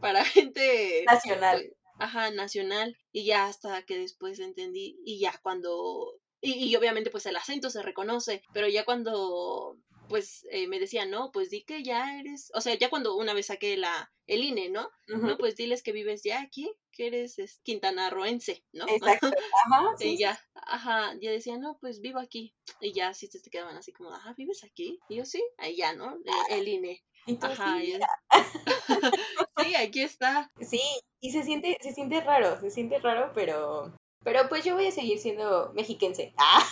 [0.00, 1.72] para gente nacional.
[2.00, 2.98] Ajá, nacional.
[3.12, 7.68] Y ya hasta que después entendí, y ya cuando y, y, obviamente pues el acento
[7.68, 9.78] se reconoce, pero ya cuando
[10.10, 13.32] pues eh, me decían, no, pues di que ya eres, o sea, ya cuando una
[13.32, 14.90] vez saqué la, el INE, ¿no?
[15.06, 18.88] No, pues diles que vives ya aquí, que eres es, quintanarroense, ¿no?
[18.88, 19.94] Exacto, ajá.
[20.00, 22.56] y ya, ajá, ya decía, no, pues vivo aquí.
[22.80, 24.98] Y ya sí te, quedaban así como, ajá, ¿vives aquí?
[25.08, 26.18] Y yo sí, ahí ya, ¿no?
[26.50, 27.04] El, el INE.
[27.42, 27.98] Ajá, sí,
[29.58, 30.50] sí, aquí está.
[30.60, 30.80] Sí,
[31.20, 33.92] y se siente, se siente raro, se siente raro, pero
[34.22, 36.32] pero pues yo voy a seguir siendo mexiquense.
[36.36, 36.62] Ah.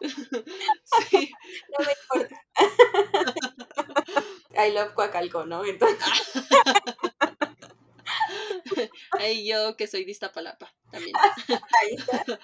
[1.10, 1.30] Sí.
[1.78, 2.42] No me importa.
[4.56, 5.64] I love Coacalco, ¿no?
[5.66, 5.98] Entonces.
[9.18, 11.14] Ahí yo que soy de Iztapalapa también.
[11.82, 12.40] Ahí está.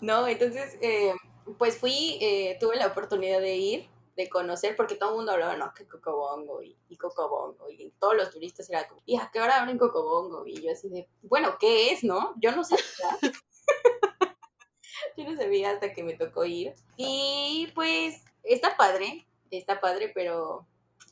[0.00, 1.12] No, entonces, eh,
[1.58, 3.88] pues fui, eh, tuve la oportunidad de ir
[4.20, 8.14] de conocer, porque todo el mundo hablaba, no, que Cocobongo y, y Cocobongo, y todos
[8.14, 10.46] los turistas eran como, ¿y a qué hora abren Cocobongo?
[10.46, 12.34] Y yo así de, bueno, ¿qué es, no?
[12.36, 12.76] Yo no sé.
[15.16, 16.74] yo no sabía hasta que me tocó ir.
[16.96, 20.66] Y pues, está padre, está padre, pero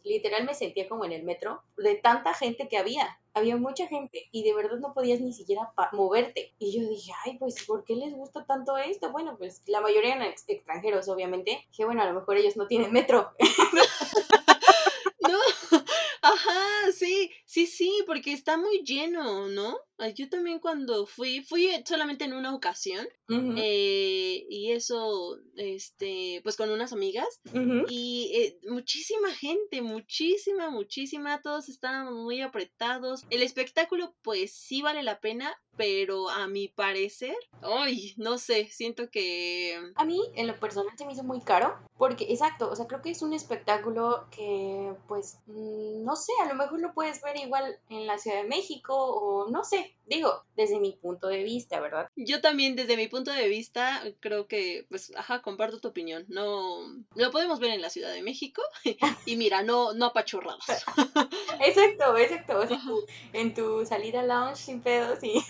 [0.09, 3.19] literal me sentía como en el metro de tanta gente que había.
[3.35, 6.53] Había mucha gente y de verdad no podías ni siquiera moverte.
[6.59, 9.13] Y yo dije, ay, pues, ¿por qué les gusta tanto esto?
[9.13, 11.65] Bueno, pues la mayoría eran extranjeros, obviamente.
[11.71, 13.31] Dije, bueno, a lo mejor ellos no tienen metro.
[15.29, 15.39] no,
[16.23, 19.79] ajá, sí, sí Sí, porque está muy lleno, ¿no?
[20.15, 26.71] Yo también cuando fui, fui solamente en una ocasión eh, y eso, este, pues con
[26.71, 27.41] unas amigas
[27.89, 33.25] y eh, muchísima gente, muchísima, muchísima, todos estaban muy apretados.
[33.31, 39.11] El espectáculo pues sí vale la pena, pero a mi parecer, ay, no sé, siento
[39.11, 39.81] que...
[39.97, 43.03] A mí en lo personal se me hizo muy caro, porque exacto, o sea, creo
[43.03, 47.37] que es un espectáculo que pues, mm, no sé, a lo mejor lo puedes ver
[47.37, 51.81] igual en la Ciudad de México o no sé, Digo, desde mi punto de vista,
[51.81, 52.09] ¿verdad?
[52.17, 56.25] Yo también, desde mi punto de vista, creo que, pues, ajá, comparto tu opinión.
[56.29, 56.81] No,
[57.15, 58.63] lo podemos ver en la Ciudad de México
[59.27, 60.65] y mira, no, no apachurrados.
[61.61, 62.67] exacto, exacto.
[63.35, 65.35] en tu salida lounge sin pedos y...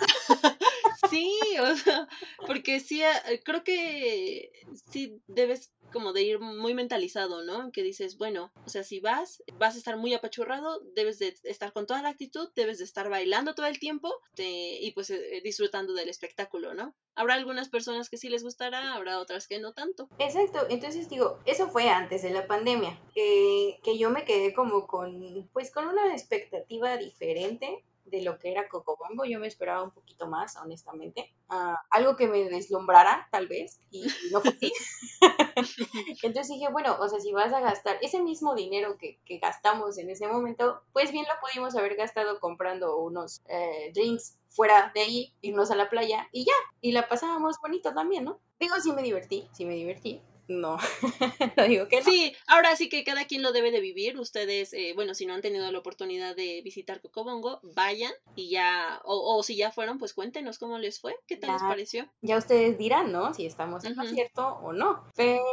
[1.09, 2.09] Sí, o sea,
[2.47, 4.51] porque sí, eh, creo que
[4.91, 7.71] sí debes como de ir muy mentalizado, ¿no?
[7.73, 11.73] Que dices, bueno, o sea, si vas, vas a estar muy apachurrado, debes de estar
[11.73, 15.95] con toda la actitud, debes de estar bailando todo el tiempo y pues eh, disfrutando
[15.95, 16.95] del espectáculo, ¿no?
[17.15, 20.09] Habrá algunas personas que sí les gustará, habrá otras que no tanto.
[20.19, 24.87] Exacto, entonces digo, eso fue antes de la pandemia, eh, que yo me quedé como
[24.87, 29.25] con, pues con una expectativa diferente de lo que era Cocobongo.
[29.25, 31.33] Yo me esperaba un poquito más, honestamente.
[31.49, 34.73] Ah, algo que me deslumbrara, tal vez, y, no fue así.
[36.23, 39.99] Entonces dije, bueno, o sea, si vas a gastar ese mismo dinero que, que, gastamos
[39.99, 45.01] en ese momento, pues bien lo pudimos haber gastado comprando unos eh, drinks fuera de
[45.01, 46.55] ahí, irnos a la playa y ya.
[46.81, 48.41] Y la pasábamos bonito también, ¿no?
[48.59, 50.79] Digo, sí me divertí, sí me divertí no,
[51.57, 52.05] no digo que no.
[52.05, 54.19] Sí, ahora sí que cada quien lo debe de vivir.
[54.19, 59.01] Ustedes, eh, bueno, si no han tenido la oportunidad de visitar Cocobongo, vayan y ya,
[59.05, 62.09] o, si ya fueron, pues cuéntenos cómo les fue, qué tal les pareció.
[62.23, 63.33] Ya ustedes dirán, ¿no?
[63.35, 65.05] Si estamos en concierto o no.
[65.15, 65.45] Pero,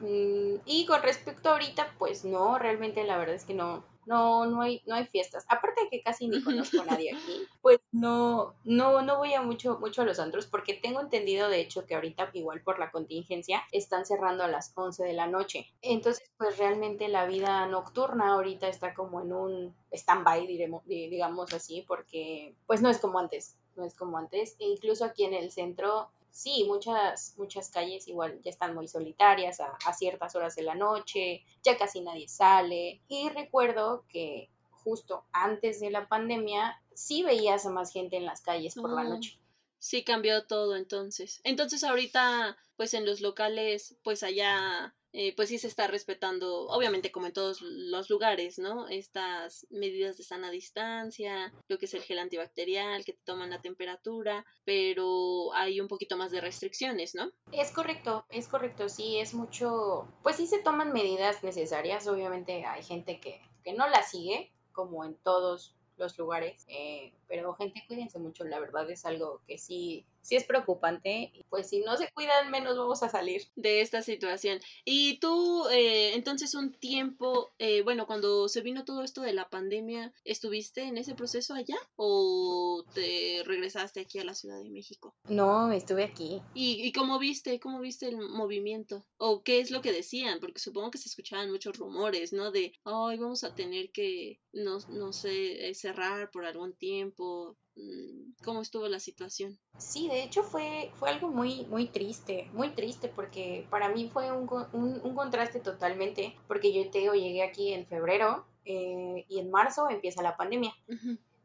[0.00, 4.46] mm, y con respecto a ahorita, pues no, realmente la verdad es que no, no,
[4.46, 5.44] no hay, no hay fiestas.
[5.48, 9.42] Aparte de que casi ni conozco a nadie aquí, pues no, no, no voy a
[9.42, 12.90] mucho, mucho a los antros porque tengo entendido de hecho que ahorita igual por la
[12.90, 15.66] contingencia están cerrando a las 11 de la noche.
[15.82, 20.46] Entonces, pues realmente la vida nocturna ahorita está como en un stand-by,
[20.86, 24.56] digamos así, porque pues no es como antes no es como antes.
[24.58, 29.58] E incluso aquí en el centro sí, muchas, muchas calles igual ya están muy solitarias
[29.60, 33.00] a, ciertas horas de la noche, ya casi nadie sale.
[33.08, 38.42] Y recuerdo que justo antes de la pandemia sí veías a más gente en las
[38.42, 39.38] calles por la noche.
[39.78, 41.40] Sí, cambió todo entonces.
[41.42, 47.10] Entonces ahorita, pues en los locales, pues allá eh, pues sí se está respetando, obviamente
[47.10, 48.86] como en todos los lugares, ¿no?
[48.88, 53.62] Estas medidas de sana distancia, lo que es el gel antibacterial, que te toman la
[53.62, 57.32] temperatura, pero hay un poquito más de restricciones, ¿no?
[57.50, 62.82] Es correcto, es correcto, sí, es mucho, pues sí se toman medidas necesarias, obviamente hay
[62.82, 66.66] gente que, que no las sigue, como en todos los lugares.
[66.68, 71.32] Eh, pero gente, cuídense mucho, la verdad es algo que sí, sí es preocupante.
[71.48, 73.42] Pues si no se cuidan, menos vamos a salir.
[73.54, 74.58] De esta situación.
[74.84, 79.48] Y tú, eh, entonces un tiempo, eh, bueno, cuando se vino todo esto de la
[79.48, 85.14] pandemia, ¿estuviste en ese proceso allá o te regresaste aquí a la Ciudad de México?
[85.28, 86.42] No, estuve aquí.
[86.54, 89.06] ¿Y, y cómo viste, cómo viste el movimiento?
[89.18, 90.40] ¿O qué es lo que decían?
[90.40, 92.50] Porque supongo que se escuchaban muchos rumores, ¿no?
[92.50, 97.56] De, ay, vamos a tener que, no, no sé, cerrar por algún tiempo.
[97.76, 99.58] Mm, ¿Cómo estuvo la situación?
[99.78, 104.32] Sí, de hecho fue, fue algo muy, muy triste, muy triste porque para mí fue
[104.32, 109.50] un, un, contraste totalmente, porque yo te digo, llegué aquí en febrero eh, y en
[109.50, 110.72] marzo empieza la pandemia.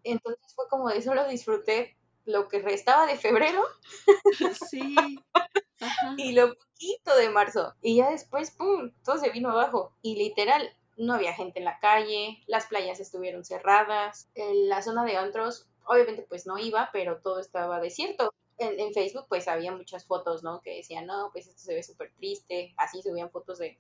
[0.04, 3.64] Entonces fue como de solo disfruté lo que restaba de febrero.
[4.70, 4.96] Sí.
[6.18, 7.74] y lo poquito de marzo.
[7.82, 9.94] Y ya después, ¡pum!, todo se vino abajo.
[10.04, 15.04] Y literal, no había gente en la calle, las playas estuvieron cerradas, en la zona
[15.04, 18.34] de antros, obviamente pues no iba, pero todo estaba desierto.
[18.58, 20.62] En, Facebook pues había muchas fotos, ¿no?
[20.62, 23.80] Que decían, no, pues esto se ve súper triste, así subían fotos de,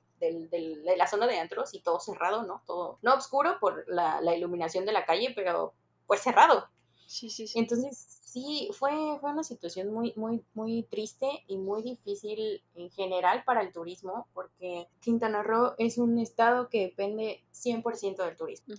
[0.97, 2.63] la zona de antros y todo cerrado, ¿no?
[2.65, 5.73] Todo, no oscuro por la, la iluminación de la calle, pero
[6.07, 6.67] pues cerrado.
[7.05, 7.59] Sí, sí, sí.
[7.59, 13.43] Entonces, sí, fue, fue una situación muy, muy, muy triste y muy difícil en general
[13.43, 18.75] para el turismo, porque Quintana Roo es un estado que depende 100% del turismo.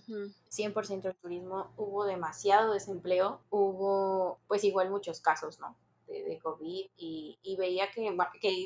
[0.49, 1.71] 100% del turismo.
[1.77, 5.75] Hubo demasiado desempleo, hubo pues igual muchos casos, ¿no?
[6.07, 8.15] De, COVID y, veía que,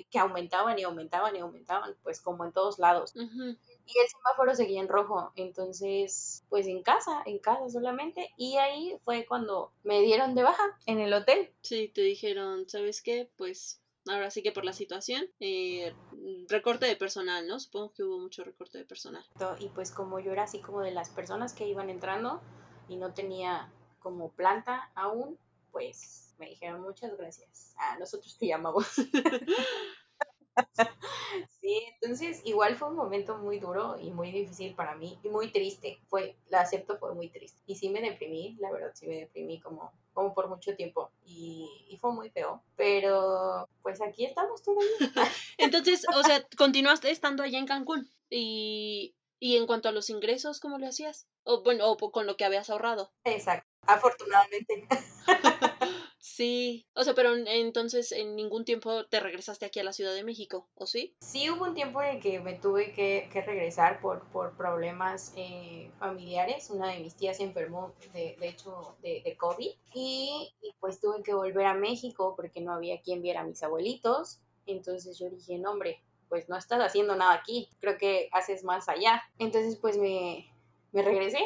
[0.09, 3.13] que, aumentaban y aumentaban y aumentaban, pues como en todos lados
[3.87, 5.31] y el semáforo seguía en rojo.
[5.35, 8.29] Entonces, pues en casa, en casa solamente.
[8.37, 11.51] Y ahí fue cuando me dieron de baja en el hotel.
[11.61, 13.29] Sí, te dijeron, ¿sabes qué?
[13.37, 15.93] Pues ahora sí que por la situación, eh,
[16.47, 17.59] recorte de personal, ¿no?
[17.59, 19.25] Supongo que hubo mucho recorte de personal.
[19.59, 22.41] Y pues como yo era así como de las personas que iban entrando,
[22.89, 25.37] y no tenía como planta aún,
[25.71, 27.75] pues me dijeron muchas gracias.
[27.77, 28.85] A nosotros te llamamos.
[31.61, 35.51] Sí, entonces igual fue un momento muy duro y muy difícil para mí y muy
[35.51, 35.99] triste.
[36.07, 37.61] Fue, la acepto, fue muy triste.
[37.65, 41.69] Y sí me deprimí, la verdad, sí me deprimí como, como por mucho tiempo y,
[41.89, 42.63] y fue muy feo.
[42.77, 44.87] Pero pues aquí estamos todavía.
[45.57, 50.61] entonces, o sea, continuaste estando allá en Cancún y, y en cuanto a los ingresos,
[50.61, 51.27] ¿cómo lo hacías?
[51.43, 53.11] O bueno, o con lo que habías ahorrado.
[53.25, 54.87] Exacto, afortunadamente.
[56.27, 60.25] Sí, o sea, pero entonces en ningún tiempo te regresaste aquí a la Ciudad de
[60.25, 61.15] México, ¿o sí?
[61.21, 65.31] Sí, hubo un tiempo en el que me tuve que, que regresar por, por problemas
[65.37, 66.69] eh, familiares.
[66.69, 70.99] Una de mis tías se enfermó, de, de hecho, de, de COVID y, y, pues
[70.99, 74.41] tuve que volver a México porque no había quien viera a mis abuelitos.
[74.65, 78.89] Entonces yo dije, no, hombre, pues no estás haciendo nada aquí, creo que haces más
[78.89, 79.23] allá.
[79.39, 80.51] Entonces pues me,
[80.91, 81.39] me regresé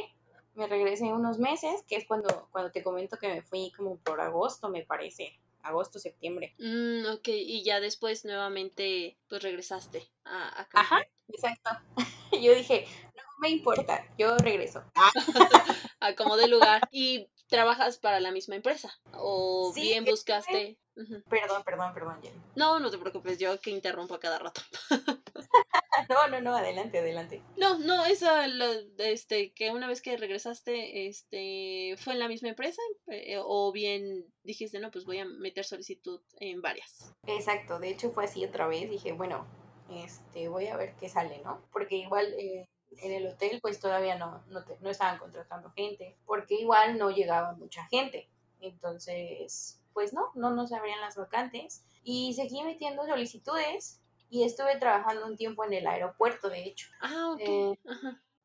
[0.56, 4.22] me regresé unos meses, que es cuando, cuando te comento que me fui como por
[4.22, 5.39] agosto, me parece.
[5.64, 6.56] Agosto, septiembre.
[6.58, 11.70] Mm, ok, y ya después nuevamente pues regresaste a, Ajá, exacto.
[12.32, 14.84] yo dije, no me importa, yo regreso.
[15.99, 16.82] a como de lugar.
[16.91, 18.91] ¿Y trabajas para la misma empresa?
[19.14, 20.80] ¿O bien buscaste?
[21.30, 22.41] Perdón, perdón, perdón, Jenny.
[22.56, 24.62] No, no te preocupes, yo que interrumpo a cada rato.
[26.12, 27.41] no, no, no, adelante, adelante.
[27.55, 28.45] No, no, esa,
[28.97, 32.82] este, que una vez que regresaste, este, ¿fue en la misma empresa?
[33.07, 37.14] Eh, o bien dijiste, no, pues voy a meter solicitud en varias.
[37.28, 39.47] Exacto, de hecho fue así otra vez, dije, bueno,
[39.89, 41.62] este, voy a ver qué sale, ¿no?
[41.72, 46.55] Porque igual eh, en el hotel pues todavía no, no, no estaban contratando gente, porque
[46.55, 48.30] igual no llegaba mucha gente.
[48.59, 54.01] Entonces, pues no, no nos abrían las vacantes y seguí metiendo solicitudes
[54.32, 56.88] y estuve trabajando un tiempo en el aeropuerto, de hecho.
[57.01, 57.41] Ah, ok.
[57.41, 57.77] Eh,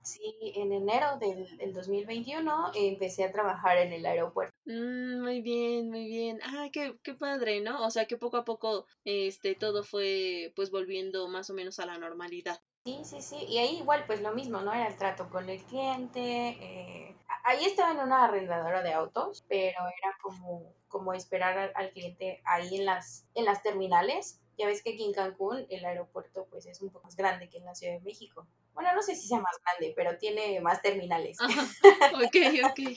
[0.03, 4.53] sí, en enero del, del 2021 empecé a trabajar en el aeropuerto.
[4.65, 6.41] Mm, muy bien, muy bien.
[6.43, 7.87] Ah, qué, qué padre, ¿no?
[7.87, 11.87] O sea, que poco a poco este, todo fue pues volviendo más o menos a
[11.87, 12.61] la normalidad.
[12.85, 13.37] Sí, sí, sí.
[13.49, 14.73] Y ahí igual pues lo mismo, ¿no?
[14.73, 16.21] Era el trato con el cliente.
[16.21, 21.91] Eh, ahí estaba en una arrendadora de autos, pero era como, como esperar al, al
[21.93, 26.47] cliente ahí en las, en las terminales ya ves que aquí en Cancún el aeropuerto
[26.51, 28.47] pues es un poco más grande que en la Ciudad de México.
[28.75, 31.39] Bueno, no sé si sea más grande, pero tiene más terminales.
[32.15, 32.37] ok,
[32.71, 32.97] ok.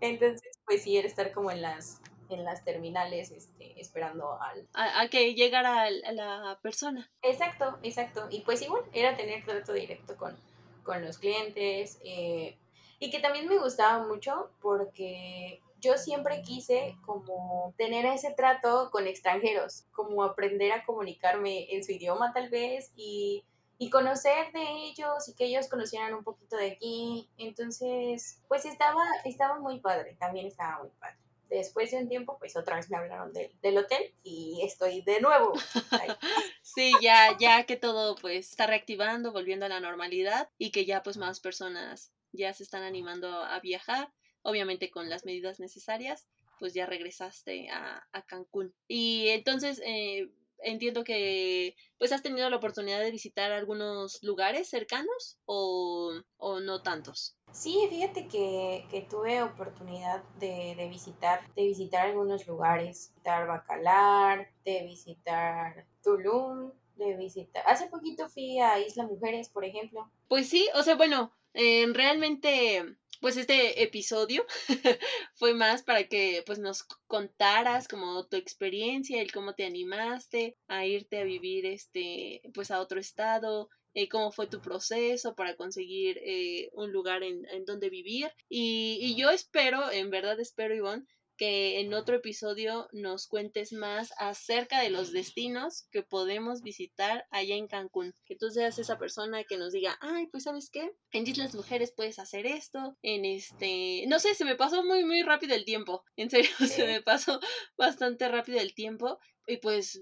[0.00, 4.68] Entonces, pues sí, era estar como en las en las terminales este, esperando al...
[4.74, 7.10] A, que llegara la persona.
[7.22, 8.28] Exacto, exacto.
[8.30, 10.38] Y pues igual, era tener trato directo con,
[10.82, 11.98] con los clientes.
[12.04, 12.58] Eh,
[12.98, 19.06] y que también me gustaba mucho porque yo siempre quise como tener ese trato con
[19.06, 23.44] extranjeros, como aprender a comunicarme en su idioma tal vez y,
[23.78, 27.30] y conocer de ellos y que ellos conocieran un poquito de aquí.
[27.38, 31.16] Entonces, pues estaba, estaba muy padre, también estaba muy padre.
[31.48, 35.54] Después de un tiempo, pues otra vez me hablaron del hotel y estoy de nuevo.
[36.62, 41.02] sí, ya, ya que todo pues está reactivando, volviendo a la normalidad y que ya
[41.02, 44.12] pues más personas ya se están animando a viajar
[44.42, 46.26] obviamente con las medidas necesarias,
[46.58, 48.74] pues ya regresaste a, a Cancún.
[48.88, 50.30] Y entonces eh,
[50.62, 56.82] entiendo que pues has tenido la oportunidad de visitar algunos lugares cercanos o, o no
[56.82, 57.36] tantos.
[57.52, 64.50] Sí, fíjate que, que tuve oportunidad de, de, visitar, de visitar algunos lugares, visitar Bacalar,
[64.64, 67.62] de visitar Tulum, de visitar.
[67.66, 70.10] Hace poquito fui a Isla Mujeres, por ejemplo.
[70.28, 74.46] Pues sí, o sea, bueno, eh, realmente pues este episodio
[75.34, 80.86] fue más para que pues nos contaras como tu experiencia, el cómo te animaste a
[80.86, 86.18] irte a vivir este pues a otro estado, eh, cómo fue tu proceso para conseguir
[86.22, 88.30] eh, un lugar en, en donde vivir.
[88.48, 91.06] Y, y, yo espero, en verdad espero Ivonne,
[91.38, 97.54] que en otro episodio nos cuentes más acerca de los destinos que podemos visitar allá
[97.54, 98.14] en Cancún.
[98.26, 101.94] Que tú seas esa persona que nos diga, ay, pues sabes qué, en Islas Mujeres
[101.96, 106.04] puedes hacer esto, en este, no sé, se me pasó muy, muy rápido el tiempo,
[106.16, 106.50] en serio,
[106.82, 107.40] se me pasó
[107.78, 109.18] bastante rápido el tiempo.
[109.46, 109.98] Y pues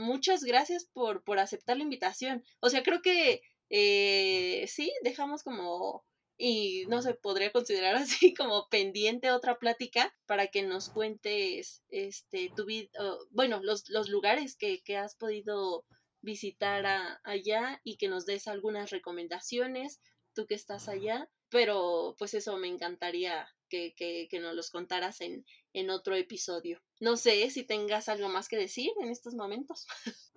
[0.00, 2.42] muchas gracias por, por aceptar la invitación.
[2.58, 6.04] O sea, creo que eh, sí, dejamos como
[6.38, 12.50] y no se podría considerar así como pendiente otra plática para que nos cuentes este
[12.56, 12.88] tu vida,
[13.30, 15.84] bueno, los, los lugares que, que has podido
[16.20, 16.86] visitar
[17.24, 20.00] allá y que nos des algunas recomendaciones,
[20.34, 25.20] tú que estás allá, pero pues eso me encantaría que, que, que nos los contaras
[25.20, 26.80] en, en otro episodio.
[27.00, 29.86] No sé si tengas algo más que decir en estos momentos.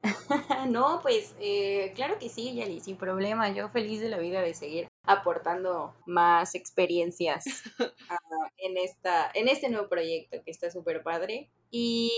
[0.69, 3.53] no, pues eh, claro que sí, Yali, sin problema.
[3.53, 7.45] Yo feliz de la vida de seguir aportando más experiencias
[8.09, 8.17] ah,
[8.57, 11.49] en, esta, en este nuevo proyecto que está súper padre.
[11.69, 12.11] Y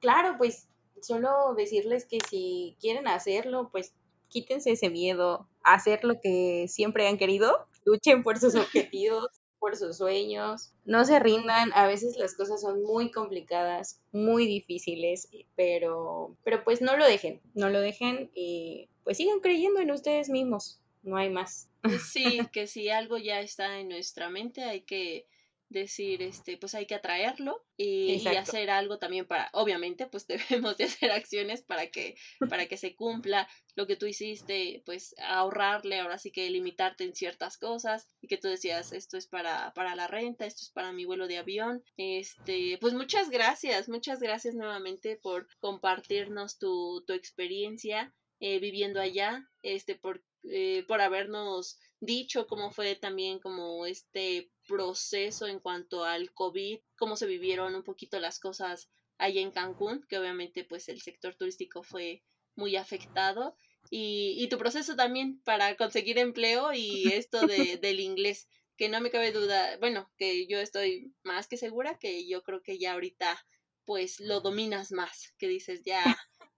[0.00, 0.68] claro, pues
[1.00, 3.94] solo decirles que si quieren hacerlo, pues
[4.28, 9.76] quítense ese miedo a hacer lo que siempre han querido, luchen por sus objetivos, por
[9.76, 16.36] sus sueños, no se rindan, a veces las cosas son muy complicadas, muy difíciles, pero,
[16.44, 20.80] pero pues no lo dejen, no lo dejen y pues sigan creyendo en ustedes mismos,
[21.08, 21.68] no hay más.
[22.12, 25.26] Sí, que si algo ya está en nuestra mente hay que
[25.68, 30.26] decir, este, pues hay que atraerlo y, hacer algo también para, obviamente, pues
[30.66, 32.16] debemos de hacer acciones para que,
[32.48, 37.14] para que se cumpla lo que tú hiciste, pues ahorrarle, ahora sí que limitarte en
[37.14, 40.92] ciertas cosas y que tú decías, esto es para, para la renta, esto es para
[40.92, 47.12] mi vuelo de avión, este, pues muchas gracias, muchas gracias nuevamente por compartirnos tu, tu
[47.12, 54.50] experiencia eh, viviendo allá, este, por, eh, por habernos dicho cómo fue también como este
[54.66, 60.04] proceso en cuanto al COVID, cómo se vivieron un poquito las cosas allá en Cancún,
[60.08, 62.22] que obviamente pues el sector turístico fue
[62.54, 63.56] muy afectado.
[63.90, 69.00] Y, y tu proceso también para conseguir empleo y esto de, del inglés, que no
[69.00, 72.92] me cabe duda, bueno, que yo estoy más que segura que yo creo que ya
[72.92, 73.44] ahorita
[73.84, 76.04] pues lo dominas más, que dices ya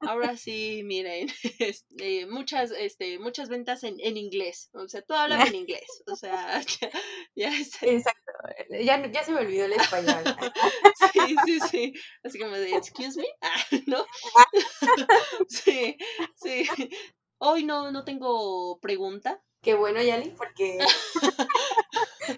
[0.00, 1.28] Ahora sí, miren,
[1.58, 4.70] este, muchas, este, muchas ventas en, en inglés.
[4.72, 6.02] O sea, tú hablas en inglés.
[6.06, 6.60] O sea,
[7.34, 8.32] ya, Exacto.
[8.70, 10.22] Ya, ya se me olvidó el español.
[11.12, 11.94] sí, sí, sí.
[12.22, 13.26] Así como de, excuse me.
[13.42, 14.06] Ah, ¿no?
[15.48, 15.96] sí,
[16.36, 16.66] sí.
[17.38, 19.42] Hoy no, no tengo pregunta.
[19.62, 20.78] Qué bueno, Yali, porque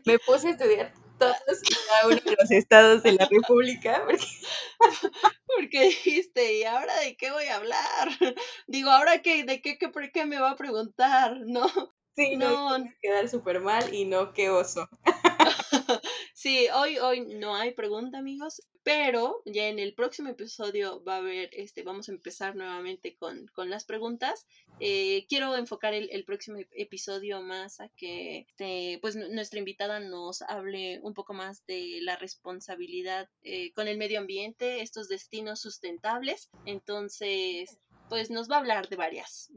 [0.04, 0.92] me puse a estudiar
[1.22, 4.02] todos y cada uno de los estados de la República.
[4.04, 4.26] Porque...
[5.56, 8.08] porque dijiste, ¿y ahora de qué voy a hablar?
[8.66, 11.36] Digo, ¿ahora qué, de qué, qué, por qué me va a preguntar?
[11.46, 11.68] ¿No?
[12.14, 12.84] Sí, no, no.
[13.00, 14.86] quedar súper mal y no, qué oso.
[16.42, 21.18] Sí, hoy, hoy no hay pregunta, amigos, pero ya en el próximo episodio va a
[21.18, 24.48] haber, este, vamos a empezar nuevamente con, con las preguntas.
[24.80, 30.42] Eh, quiero enfocar el, el, próximo episodio más a que este, pues nuestra invitada nos
[30.42, 36.50] hable un poco más de la responsabilidad eh, con el medio ambiente, estos destinos sustentables.
[36.66, 37.78] Entonces,
[38.12, 39.50] pues nos va a hablar de varias,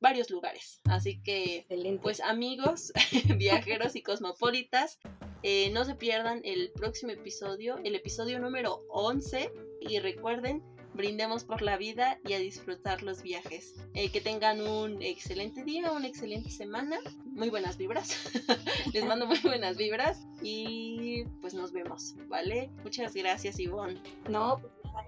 [0.00, 0.80] varios lugares.
[0.84, 1.66] Así que,
[2.00, 2.92] pues amigos,
[3.36, 5.00] viajeros y cosmopolitas,
[5.42, 9.50] eh, no se pierdan el próximo episodio, el episodio número 11.
[9.80, 10.62] Y recuerden,
[10.94, 13.74] brindemos por la vida y a disfrutar los viajes.
[13.94, 18.16] Eh, que tengan un excelente día, una excelente semana, muy buenas vibras.
[18.94, 22.70] Les mando muy buenas vibras y pues nos vemos, ¿vale?
[22.84, 24.00] Muchas gracias, Ivonne.
[24.28, 24.62] No,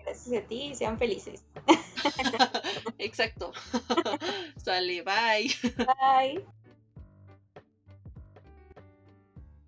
[0.04, 1.44] gracias a ti, sean felices.
[3.00, 3.52] Exacto.
[4.56, 5.48] Sale, bye.
[5.86, 6.44] Bye.